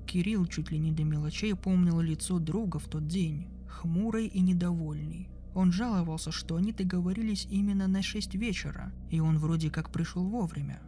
Кирилл 0.06 0.46
чуть 0.46 0.70
ли 0.70 0.78
не 0.78 0.92
до 0.92 1.04
мелочей 1.04 1.54
помнил 1.54 2.00
лицо 2.00 2.38
друга 2.38 2.78
в 2.78 2.86
тот 2.86 3.08
день, 3.08 3.48
хмурый 3.66 4.26
и 4.26 4.40
недовольный. 4.40 5.28
Он 5.54 5.72
жаловался, 5.72 6.30
что 6.30 6.56
они 6.56 6.72
договорились 6.72 7.48
именно 7.50 7.88
на 7.88 8.02
6 8.02 8.34
вечера, 8.36 8.92
и 9.10 9.20
он 9.20 9.38
вроде 9.38 9.70
как 9.70 9.90
пришел 9.90 10.22
вовремя. 10.24 10.80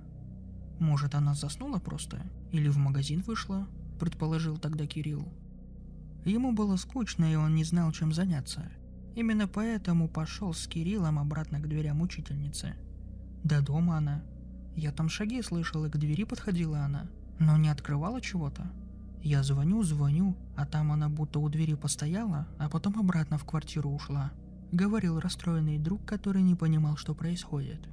Может, 0.78 1.14
она 1.14 1.34
заснула 1.34 1.78
просто? 1.78 2.22
Или 2.52 2.68
в 2.68 2.76
магазин 2.76 3.22
вышла? 3.22 3.66
Предположил 3.98 4.58
тогда 4.58 4.86
Кирилл. 4.86 5.26
Ему 6.24 6.52
было 6.52 6.76
скучно, 6.76 7.32
и 7.32 7.36
он 7.36 7.54
не 7.54 7.64
знал, 7.64 7.92
чем 7.92 8.12
заняться. 8.12 8.70
Именно 9.14 9.48
поэтому 9.48 10.08
пошел 10.08 10.54
с 10.54 10.66
Кириллом 10.66 11.18
обратно 11.18 11.60
к 11.60 11.68
дверям 11.68 12.00
учительницы. 12.00 12.74
До 13.44 13.60
дома 13.60 13.98
она. 13.98 14.22
Я 14.74 14.92
там 14.92 15.08
шаги 15.08 15.42
слышал, 15.42 15.84
и 15.84 15.90
к 15.90 15.96
двери 15.96 16.24
подходила 16.24 16.80
она, 16.80 17.10
но 17.38 17.56
не 17.56 17.68
открывала 17.68 18.20
чего-то. 18.20 18.70
Я 19.22 19.42
звоню, 19.42 19.82
звоню, 19.82 20.36
а 20.56 20.66
там 20.66 20.92
она 20.92 21.08
будто 21.08 21.38
у 21.38 21.48
двери 21.48 21.74
постояла, 21.74 22.48
а 22.58 22.68
потом 22.68 22.98
обратно 22.98 23.38
в 23.38 23.44
квартиру 23.44 23.90
ушла.— 23.90 24.32
говорил 24.72 25.20
расстроенный 25.20 25.78
друг, 25.78 26.06
который 26.06 26.40
не 26.40 26.54
понимал, 26.54 26.96
что 26.96 27.14
происходит. 27.14 27.90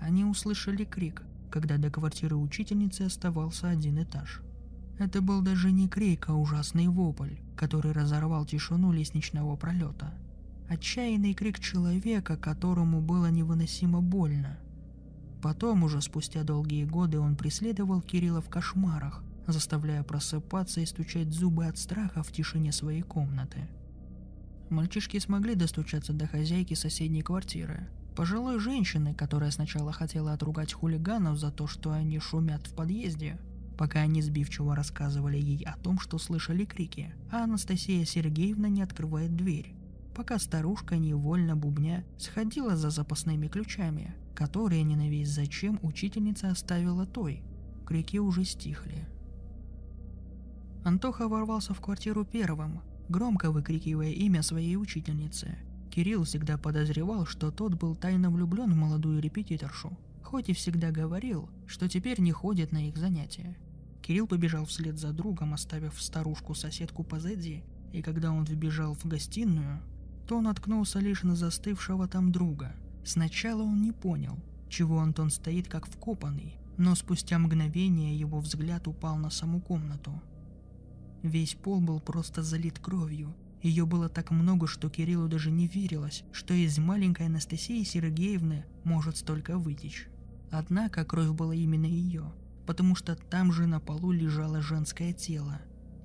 Они 0.00 0.24
услышали 0.24 0.84
крик, 0.84 1.24
когда 1.50 1.78
до 1.78 1.90
квартиры 1.90 2.36
учительницы 2.36 3.02
оставался 3.02 3.68
один 3.70 4.00
этаж. 4.00 4.40
Это 4.98 5.20
был 5.20 5.42
даже 5.42 5.72
не 5.72 5.88
крик, 5.88 6.28
а 6.28 6.34
ужасный 6.34 6.88
вопль, 6.88 7.36
который 7.54 7.92
разорвал 7.92 8.46
тишину 8.46 8.92
лестничного 8.92 9.56
пролета. 9.56 10.14
Отчаянный 10.68 11.34
крик 11.34 11.60
человека, 11.60 12.36
которому 12.36 13.00
было 13.00 13.30
невыносимо 13.30 14.00
больно. 14.00 14.58
Потом, 15.42 15.84
уже 15.84 16.00
спустя 16.00 16.42
долгие 16.42 16.84
годы, 16.84 17.20
он 17.20 17.36
преследовал 17.36 18.00
Кирилла 18.00 18.40
в 18.40 18.48
кошмарах, 18.48 19.22
заставляя 19.46 20.02
просыпаться 20.02 20.80
и 20.80 20.86
стучать 20.86 21.32
зубы 21.32 21.66
от 21.66 21.78
страха 21.78 22.22
в 22.22 22.32
тишине 22.32 22.72
своей 22.72 23.02
комнаты. 23.02 23.68
Мальчишки 24.70 25.18
смогли 25.18 25.54
достучаться 25.54 26.12
до 26.12 26.26
хозяйки 26.26 26.74
соседней 26.74 27.22
квартиры, 27.22 27.86
пожилой 28.16 28.58
женщины, 28.58 29.14
которая 29.14 29.50
сначала 29.50 29.92
хотела 29.92 30.32
отругать 30.32 30.72
хулиганов 30.72 31.38
за 31.38 31.52
то, 31.52 31.68
что 31.68 31.92
они 31.92 32.18
шумят 32.18 32.66
в 32.66 32.74
подъезде, 32.74 33.38
пока 33.76 34.00
они 34.00 34.22
сбивчиво 34.22 34.74
рассказывали 34.74 35.38
ей 35.38 35.64
о 35.64 35.76
том, 35.76 35.98
что 35.98 36.18
слышали 36.18 36.64
крики, 36.64 37.14
а 37.30 37.44
Анастасия 37.44 38.04
Сергеевна 38.04 38.68
не 38.68 38.82
открывает 38.82 39.36
дверь, 39.36 39.74
пока 40.14 40.38
старушка, 40.38 40.96
невольно 40.96 41.56
бубня, 41.56 42.04
сходила 42.18 42.76
за 42.76 42.90
запасными 42.90 43.48
ключами, 43.48 44.14
которые 44.34 44.82
ненависть 44.82 45.34
зачем 45.34 45.78
учительница 45.82 46.50
оставила 46.50 47.06
той. 47.06 47.42
Крики 47.86 48.16
уже 48.16 48.44
стихли. 48.44 49.06
Антоха 50.84 51.28
ворвался 51.28 51.74
в 51.74 51.80
квартиру 51.80 52.24
первым, 52.24 52.80
громко 53.08 53.50
выкрикивая 53.50 54.10
имя 54.10 54.42
своей 54.42 54.76
учительницы. 54.76 55.56
Кирилл 55.90 56.24
всегда 56.24 56.58
подозревал, 56.58 57.26
что 57.26 57.50
тот 57.50 57.74
был 57.74 57.94
тайно 57.94 58.30
влюблен 58.30 58.72
в 58.72 58.76
молодую 58.76 59.20
репетиторшу, 59.20 59.98
хоть 60.22 60.48
и 60.48 60.52
всегда 60.52 60.90
говорил, 60.90 61.48
что 61.66 61.88
теперь 61.88 62.20
не 62.20 62.32
ходит 62.32 62.72
на 62.72 62.88
их 62.88 62.96
занятия. 62.96 63.56
Кирилл 64.06 64.26
побежал 64.26 64.66
вслед 64.66 64.98
за 64.98 65.12
другом, 65.12 65.54
оставив 65.54 66.00
старушку-соседку 66.00 67.02
позади, 67.02 67.64
и 67.92 68.02
когда 68.02 68.30
он 68.30 68.44
вбежал 68.44 68.94
в 68.94 69.04
гостиную, 69.06 69.80
то 70.28 70.40
наткнулся 70.40 70.98
лишь 70.98 71.22
на 71.22 71.34
застывшего 71.34 72.06
там 72.06 72.30
друга. 72.30 72.74
Сначала 73.04 73.62
он 73.62 73.82
не 73.82 73.92
понял, 73.92 74.38
чего 74.68 75.00
Антон 75.00 75.30
стоит 75.30 75.68
как 75.68 75.86
вкопанный, 75.86 76.56
но 76.76 76.94
спустя 76.94 77.38
мгновение 77.38 78.18
его 78.18 78.38
взгляд 78.40 78.86
упал 78.86 79.16
на 79.16 79.30
саму 79.30 79.60
комнату– 79.60 80.20
Весь 81.26 81.54
пол 81.54 81.80
был 81.80 81.98
просто 81.98 82.42
залит 82.42 82.78
кровью. 82.78 83.34
Ее 83.60 83.84
было 83.84 84.08
так 84.08 84.30
много, 84.30 84.68
что 84.68 84.88
Кириллу 84.88 85.26
даже 85.26 85.50
не 85.50 85.66
верилось, 85.66 86.22
что 86.30 86.54
из 86.54 86.78
маленькой 86.78 87.26
Анастасии 87.26 87.82
Сергеевны 87.82 88.64
может 88.84 89.16
столько 89.16 89.58
вытечь. 89.58 90.08
Однако 90.52 91.04
кровь 91.04 91.30
была 91.30 91.52
именно 91.52 91.86
ее, 91.86 92.32
потому 92.66 92.94
что 92.96 93.14
там 93.14 93.52
же 93.52 93.66
на 93.66 93.80
полу 93.80 94.10
лежало 94.10 94.60
женское 94.60 95.12
тело, 95.12 95.60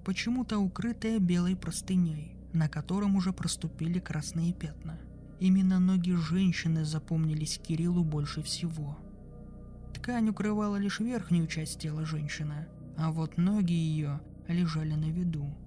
почему-то 0.06 0.60
укрытое 0.60 1.20
белой 1.20 1.56
простыней, 1.56 2.36
на 2.54 2.70
котором 2.70 3.16
уже 3.16 3.34
проступили 3.34 4.00
красные 4.00 4.54
пятна. 4.54 5.00
Именно 5.40 5.80
ноги 5.80 6.14
женщины 6.14 6.86
запомнились 6.86 7.58
Кириллу 7.58 8.04
больше 8.04 8.44
всего. 8.44 8.98
Ткань 9.96 10.30
укрывала 10.30 10.76
лишь 10.76 11.00
верхнюю 11.00 11.48
часть 11.48 11.80
тела 11.80 12.06
женщины, 12.06 12.68
а 12.96 13.12
вот 13.12 13.38
ноги 13.38 13.74
ее 13.74 14.22
лежали 14.48 14.94
на 14.94 15.10
виду. 15.10 15.58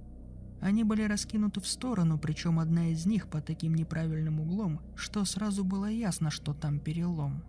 Они 0.60 0.84
были 0.84 1.02
раскинуты 1.02 1.60
в 1.60 1.66
сторону, 1.66 2.18
причем 2.18 2.58
одна 2.58 2.88
из 2.88 3.04
них 3.04 3.28
по 3.28 3.40
таким 3.40 3.74
неправильным 3.74 4.40
углом, 4.40 4.80
что 4.94 5.24
сразу 5.24 5.64
было 5.64 5.86
ясно, 5.86 6.30
что 6.30 6.54
там 6.54 6.78
перелом. 6.78 7.42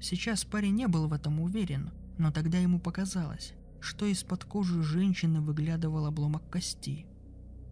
Сейчас 0.00 0.44
парень 0.44 0.76
не 0.76 0.86
был 0.86 1.08
в 1.08 1.12
этом 1.12 1.40
уверен, 1.40 1.90
но 2.18 2.30
тогда 2.30 2.58
ему 2.58 2.80
показалось, 2.80 3.54
что 3.80 4.06
из-под 4.06 4.44
кожи 4.44 4.82
женщины 4.82 5.40
выглядывал 5.40 6.06
обломок 6.06 6.42
кости. 6.50 7.06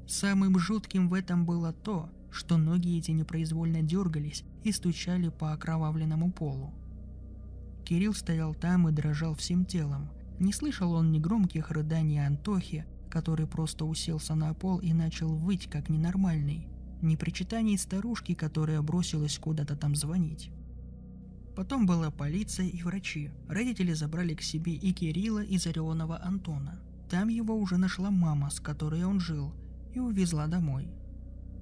Самым 0.08 0.58
жутким 0.58 1.08
в 1.08 1.14
этом 1.14 1.44
было 1.44 1.72
то, 1.72 2.10
что 2.30 2.56
ноги 2.56 2.98
эти 2.98 3.10
непроизвольно 3.10 3.82
дергались 3.82 4.44
и 4.62 4.72
стучали 4.72 5.28
по 5.28 5.52
окровавленному 5.52 6.32
полу. 6.32 6.72
Кирилл 7.84 8.14
стоял 8.14 8.54
там 8.54 8.88
и 8.88 8.92
дрожал 8.92 9.34
всем 9.34 9.64
телом, 9.64 10.10
не 10.38 10.52
слышал 10.52 10.92
он 10.92 11.12
ни 11.12 11.18
громких 11.18 11.70
рыданий 11.70 12.24
Антохи, 12.24 12.84
который 13.10 13.46
просто 13.46 13.84
уселся 13.84 14.34
на 14.34 14.52
пол 14.54 14.78
и 14.78 14.92
начал 14.92 15.34
выть 15.34 15.68
как 15.70 15.88
ненормальный, 15.88 16.68
ни 17.00 17.16
причитаний 17.16 17.78
старушки, 17.78 18.34
которая 18.34 18.82
бросилась 18.82 19.38
куда-то 19.38 19.76
там 19.76 19.94
звонить. 19.94 20.50
Потом 21.56 21.86
была 21.86 22.10
полиция 22.10 22.66
и 22.66 22.82
врачи. 22.82 23.30
Родители 23.48 23.94
забрали 23.94 24.34
к 24.34 24.42
себе 24.42 24.74
и 24.74 24.92
Кирилла, 24.92 25.42
и 25.42 25.58
Зарионова 25.58 26.22
Антона. 26.22 26.80
Там 27.10 27.28
его 27.28 27.56
уже 27.56 27.78
нашла 27.78 28.10
мама, 28.10 28.50
с 28.50 28.60
которой 28.60 29.04
он 29.04 29.18
жил, 29.18 29.54
и 29.94 29.98
увезла 29.98 30.46
домой. 30.46 30.88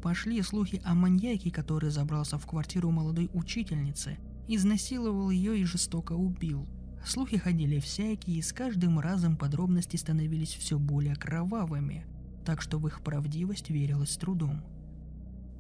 Пошли 0.03 0.43
слухи 0.43 0.83
о 0.85 0.95
маньяке, 0.95 1.51
который 1.51 1.91
забрался 1.91 2.39
в 2.39 2.47
квартиру 2.47 2.91
молодой 2.91 3.31
учительницы, 3.33 4.19
изнасиловал 4.49 5.31
ее 5.31 5.59
и 5.59 5.65
жестоко 5.65 6.13
убил– 6.13 6.69
Слухи 7.05 7.37
ходили 7.37 7.81
всякие, 7.81 8.39
и 8.39 8.43
с 8.43 8.55
каждым 8.55 8.99
разом 8.99 9.37
подробности 9.37 9.97
становились 9.97 10.55
все 10.55 10.79
более 10.79 11.15
кровавыми, 11.15 12.07
так 12.47 12.63
что 12.63 12.79
в 12.79 12.87
их 12.87 13.03
правдивость 13.03 13.69
верилось 13.69 14.13
с 14.13 14.17
трудом. 14.17 14.65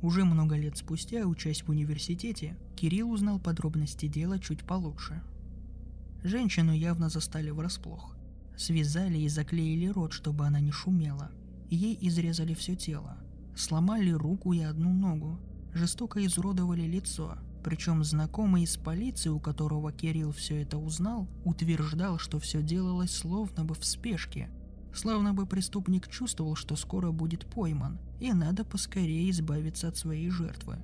Уже 0.00 0.24
много 0.24 0.56
лет 0.56 0.78
спустя, 0.78 1.26
учась 1.26 1.62
в 1.62 1.68
университете, 1.68 2.56
Кирилл 2.74 3.10
узнал 3.10 3.38
подробности 3.38 4.06
дела 4.06 4.38
чуть 4.38 4.64
получше. 4.64 5.22
Женщину 6.22 6.72
явно 6.72 7.08
застали 7.08 7.50
врасплох. 7.50 8.16
Связали 8.56 9.18
и 9.18 9.28
заклеили 9.28 9.86
рот, 9.86 10.12
чтобы 10.12 10.46
она 10.46 10.60
не 10.60 10.70
шумела. 10.70 11.30
Ей 11.70 11.98
изрезали 12.00 12.54
все 12.54 12.76
тело. 12.76 13.18
Сломали 13.56 14.10
руку 14.10 14.52
и 14.52 14.60
одну 14.60 14.92
ногу. 14.92 15.40
Жестоко 15.72 16.24
изуродовали 16.24 16.82
лицо, 16.82 17.36
причем 17.64 18.04
знакомый 18.04 18.62
из 18.64 18.76
полиции, 18.76 19.30
у 19.30 19.40
которого 19.40 19.90
Кирилл 19.90 20.32
все 20.32 20.62
это 20.62 20.78
узнал, 20.78 21.28
утверждал, 21.44 22.18
что 22.18 22.38
все 22.38 22.62
делалось 22.62 23.10
словно 23.10 23.64
бы 23.64 23.74
в 23.74 23.84
спешке. 23.84 24.50
Словно 24.94 25.34
бы 25.34 25.46
преступник 25.46 26.08
чувствовал, 26.08 26.54
что 26.54 26.76
скоро 26.76 27.10
будет 27.10 27.46
пойман, 27.46 27.98
и 28.20 28.32
надо 28.32 28.64
поскорее 28.64 29.28
избавиться 29.30 29.88
от 29.88 29.96
своей 29.96 30.30
жертвы. 30.30 30.78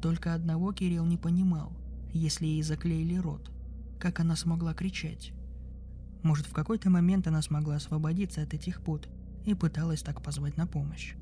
Только 0.00 0.34
одного 0.34 0.72
Кирилл 0.72 1.04
не 1.04 1.16
понимал, 1.16 1.72
если 2.12 2.46
ей 2.46 2.62
заклеили 2.62 3.16
рот. 3.16 3.50
Как 3.98 4.20
она 4.20 4.36
смогла 4.36 4.74
кричать? 4.74 5.32
Может, 6.22 6.46
в 6.46 6.52
какой-то 6.52 6.90
момент 6.90 7.26
она 7.26 7.40
смогла 7.42 7.76
освободиться 7.76 8.42
от 8.42 8.52
этих 8.52 8.82
пут 8.82 9.08
и 9.44 9.54
пыталась 9.54 10.02
так 10.02 10.22
позвать 10.22 10.56
на 10.56 10.66
помощь. 10.66 11.14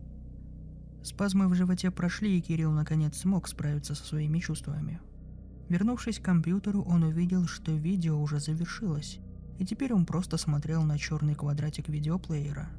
Спазмы 1.03 1.49
в 1.49 1.55
животе 1.55 1.91
прошли, 1.91 2.39
и 2.39 2.41
Кирилл 2.41 2.73
наконец 2.73 3.19
смог 3.19 3.47
справиться 3.47 3.95
со 3.95 4.05
своими 4.05 4.39
чувствами. 4.39 5.01
Вернувшись 5.69 6.19
к 6.19 6.25
компьютеру, 6.25 6.83
он 6.83 7.03
увидел, 7.03 7.47
что 7.47 7.73
видео 7.73 8.21
уже 8.21 8.41
завершилось, 8.41 9.19
и 9.59 9.67
теперь 9.67 9.93
он 9.93 10.07
просто 10.07 10.37
смотрел 10.39 10.83
на 10.83 10.99
черный 10.99 11.35
квадратик 11.35 11.89
видеоплеера. 11.89 12.71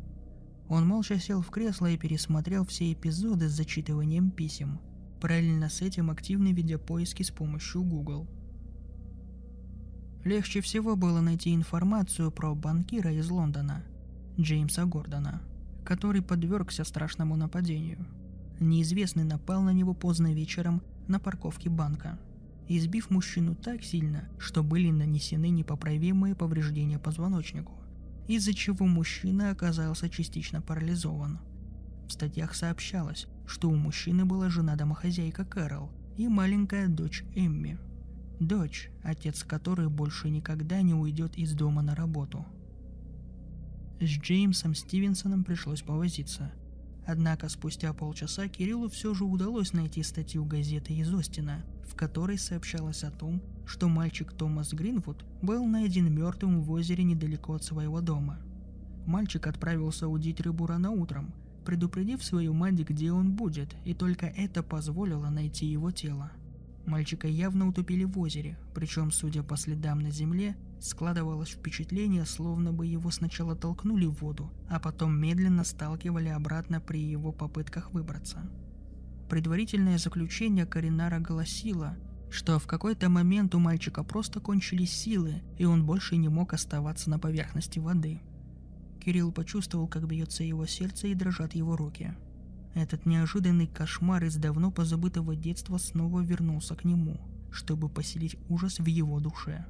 Он 0.68 0.88
молча 0.88 1.20
сел 1.20 1.42
в 1.42 1.50
кресло 1.52 1.88
и 1.88 1.98
пересмотрел 1.98 2.66
все 2.66 2.92
эпизоды 2.92 3.48
с 3.48 3.54
зачитыванием 3.54 4.32
писем, 4.32 4.80
параллельно 5.26 5.70
с 5.70 5.82
этим 5.82 6.12
активно 6.12 6.54
ведя 6.54 6.78
поиски 6.78 7.24
с 7.24 7.32
помощью 7.32 7.82
Google. 7.82 8.28
Легче 10.24 10.62
всего 10.62 10.96
было 10.96 11.20
найти 11.20 11.56
информацию 11.56 12.32
про 12.32 12.54
банкира 12.54 13.12
из 13.12 13.28
Лондона, 13.32 13.84
Джеймса 14.40 14.86
Гордона– 14.86 15.42
который 15.86 16.22
подвергся 16.22 16.84
страшному 16.84 17.36
нападению. 17.38 18.06
Неизвестный 18.60 19.24
напал 19.24 19.62
на 19.62 19.72
него 19.72 19.94
поздно 19.94 20.34
вечером 20.34 20.82
на 21.08 21.20
парковке 21.20 21.70
банка, 21.70 22.20
избив 22.68 23.10
мужчину 23.10 23.56
так 23.56 23.84
сильно, 23.84 24.28
что 24.38 24.64
были 24.64 24.92
нанесены 24.92 25.50
непоправимые 25.50 26.36
повреждения 26.36 27.00
позвоночнику, 27.00 27.74
из-за 28.28 28.54
чего 28.54 28.86
мужчина 28.86 29.52
оказался 29.52 30.10
частично 30.10 30.62
парализован. 30.62 31.40
В 32.08 32.12
статьях 32.12 32.56
сообщалось, 32.56 33.28
что 33.48 33.70
у 33.70 33.76
мужчины 33.76 34.26
была 34.26 34.50
жена-домохозяйка 34.50 35.46
Кэрол 35.46 35.92
и 36.18 36.28
маленькая 36.28 36.88
дочь 36.88 37.24
Эмми. 37.36 37.78
Дочь, 38.40 38.90
отец 39.04 39.44
которой 39.44 39.90
больше 39.90 40.30
никогда 40.30 40.82
не 40.82 40.94
уйдет 40.94 41.38
из 41.38 41.54
дома 41.54 41.82
на 41.82 41.96
работу– 41.96 42.46
с 44.02 44.10
Джеймсом 44.10 44.76
Стивенсоном 44.76 45.46
пришлось 45.46 45.82
повозиться. 45.82 46.52
Однако 47.08 47.48
спустя 47.48 47.94
полчаса 47.94 48.50
Кириллу 48.50 48.90
все 48.90 49.14
же 49.14 49.24
удалось 49.24 49.72
найти 49.72 50.04
статью 50.04 50.44
газеты 50.44 50.94
из 50.94 51.14
Остина, 51.14 51.64
в 51.88 51.96
которой 51.96 52.38
сообщалось 52.38 53.06
о 53.06 53.12
том, 53.12 53.42
что 53.66 53.88
мальчик 53.88 54.34
Томас 54.34 54.74
Гринвуд 54.74 55.24
был 55.42 55.66
найден 55.66 56.14
мертвым 56.14 56.62
в 56.62 56.72
озере 56.72 57.06
недалеко 57.06 57.54
от 57.54 57.64
своего 57.64 58.02
дома. 58.02 58.38
Мальчик 59.06 59.48
отправился 59.48 60.10
удить 60.10 60.42
рыбу 60.42 60.68
рано 60.68 60.92
утром, 60.92 61.34
предупредив 61.66 62.24
свою 62.24 62.54
мать, 62.54 62.76
где 62.76 63.12
он 63.12 63.34
будет, 63.34 63.76
и 63.84 63.94
только 63.94 64.28
это 64.28 64.64
позволило 64.64 65.30
найти 65.30 65.66
его 65.66 65.92
тело. 65.92 66.32
Мальчика 66.86 67.28
явно 67.28 67.68
утопили 67.68 68.04
в 68.04 68.18
озере, 68.20 68.58
причем, 68.76 69.12
судя 69.12 69.42
по 69.42 69.58
следам 69.58 70.00
на 70.00 70.12
земле, 70.12 70.56
складывалось 70.80 71.50
впечатление, 71.50 72.26
словно 72.26 72.72
бы 72.72 72.86
его 72.86 73.10
сначала 73.10 73.56
толкнули 73.56 74.06
в 74.06 74.22
воду, 74.22 74.52
а 74.70 74.80
потом 74.80 75.20
медленно 75.20 75.64
сталкивали 75.64 76.30
обратно 76.30 76.80
при 76.80 77.00
его 77.00 77.32
попытках 77.32 77.92
выбраться. 77.92 78.48
Предварительное 79.30 79.98
заключение 79.98 80.68
Каринара 80.68 81.20
гласило, 81.20 81.98
что 82.30 82.60
в 82.60 82.68
какой-то 82.68 83.10
момент 83.10 83.56
у 83.56 83.60
мальчика 83.60 84.04
просто 84.04 84.40
кончились 84.40 84.94
силы, 84.94 85.42
и 85.58 85.66
он 85.66 85.86
больше 85.86 86.18
не 86.18 86.30
мог 86.30 86.54
оставаться 86.54 87.10
на 87.10 87.18
поверхности 87.18 87.80
воды. 87.80 88.22
Кирилл 89.06 89.32
почувствовал, 89.32 89.88
как 89.88 90.06
бьется 90.08 90.44
его 90.44 90.66
сердце 90.66 91.08
и 91.08 91.14
дрожат 91.14 91.56
его 91.56 91.78
руки– 91.78 92.14
этот 92.76 93.06
неожиданный 93.06 93.68
кошмар 93.68 94.26
из 94.26 94.36
давно 94.36 94.70
позабытого 94.70 95.34
детства 95.34 95.78
снова 95.78 96.20
вернулся 96.20 96.76
к 96.76 96.84
нему, 96.84 97.22
чтобы 97.50 97.88
поселить 97.88 98.36
ужас 98.50 98.80
в 98.80 98.86
его 98.86 99.22
душе. 99.22 99.66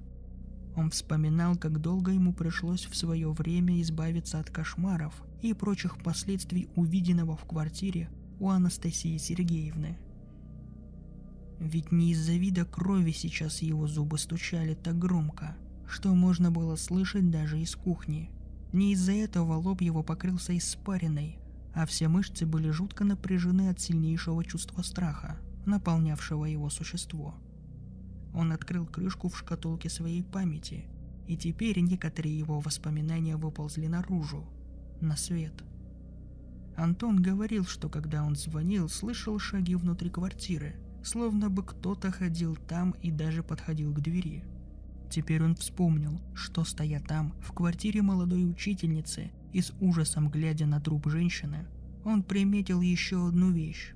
Он 0.76 0.90
вспоминал, 0.90 1.56
как 1.56 1.80
долго 1.80 2.12
ему 2.12 2.34
пришлось 2.34 2.86
в 2.88 2.96
свое 2.96 3.32
время 3.32 3.80
избавиться 3.80 4.40
от 4.40 4.50
кошмаров 4.50 5.24
и 5.44 5.54
прочих 5.54 6.00
последствий 6.00 6.68
увиденного 6.76 7.38
в 7.38 7.46
квартире 7.46 8.10
у 8.40 8.50
Анастасии 8.50 9.18
Сергеевны. 9.18 10.00
Ведь 11.60 11.92
не 11.92 12.12
из-за 12.12 12.34
вида 12.34 12.66
крови 12.66 13.12
сейчас 13.12 13.62
его 13.62 13.86
зубы 13.86 14.18
стучали 14.18 14.74
так 14.74 14.98
громко, 14.98 15.56
что 15.88 16.14
можно 16.16 16.50
было 16.50 16.76
слышать 16.76 17.30
даже 17.30 17.62
из 17.62 17.76
кухни. 17.76 18.32
Не 18.74 18.94
из-за 18.94 19.14
этого 19.14 19.54
лоб 19.54 19.82
его 19.82 20.04
покрылся 20.04 20.58
испариной, 20.58 21.40
а 21.74 21.86
все 21.86 22.08
мышцы 22.08 22.46
были 22.46 22.70
жутко 22.70 23.04
напряжены 23.04 23.70
от 23.70 23.80
сильнейшего 23.80 24.44
чувства 24.44 24.82
страха, 24.82 25.38
наполнявшего 25.66 26.46
его 26.46 26.70
существо. 26.70 27.36
Он 28.34 28.52
открыл 28.52 28.86
крышку 28.86 29.30
в 29.30 29.38
шкатулке 29.38 29.90
своей 29.90 30.24
памяти, 30.24 30.86
и 31.28 31.38
теперь 31.38 31.80
некоторые 31.80 32.38
его 32.38 32.60
воспоминания 32.60 33.38
выползли 33.38 33.88
наружу, 33.88 34.46
на 35.02 35.16
свет. 35.16 35.64
Антон 36.78 37.22
говорил, 37.22 37.66
что 37.66 37.90
когда 37.90 38.24
он 38.24 38.36
звонил, 38.36 38.90
слышал 38.90 39.40
шаги 39.40 39.76
внутри 39.76 40.10
квартиры, 40.10 40.76
словно 41.04 41.50
бы 41.50 41.64
кто-то 41.64 42.12
ходил 42.12 42.56
там 42.56 42.92
и 43.02 43.12
даже 43.12 43.44
подходил 43.44 43.94
к 43.94 44.02
двери. 44.02 44.44
Теперь 45.10 45.44
он 45.44 45.56
вспомнил, 45.56 46.20
что 46.34 46.64
стоя 46.64 47.00
там, 47.00 47.34
в 47.42 47.54
квартире 47.54 48.02
молодой 48.02 48.50
учительницы, 48.50 49.32
и 49.54 49.62
с 49.62 49.74
ужасом 49.80 50.30
глядя 50.30 50.66
на 50.66 50.82
труп 50.82 51.08
женщины, 51.08 51.66
он 52.04 52.24
приметил 52.24 52.82
еще 52.82 53.28
одну 53.28 53.52
вещь. 53.52 53.94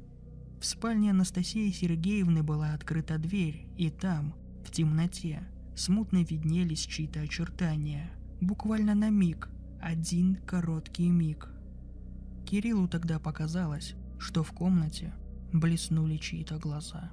В 0.60 0.66
спальне 0.66 1.12
Анастасии 1.12 1.72
Сергеевны 1.72 2.44
была 2.44 2.74
открыта 2.74 3.18
дверь, 3.18 3.68
и 3.78 3.90
там, 3.90 4.34
в 4.66 4.72
темноте, 4.72 5.44
смутно 5.76 6.24
виднелись 6.24 6.86
чьи-то 6.86 7.22
очертания. 7.22 8.12
Буквально 8.42 8.96
на 8.96 9.10
миг, 9.10 9.50
один 9.82 10.36
короткий 10.46 11.10
миг. 11.10 11.50
Кириллу 12.46 12.88
тогда 12.88 13.20
показалось, 13.20 13.96
что 14.18 14.44
в 14.44 14.52
комнате 14.52 15.14
блеснули 15.54 16.18
чьи-то 16.18 16.58
глаза. 16.58 17.12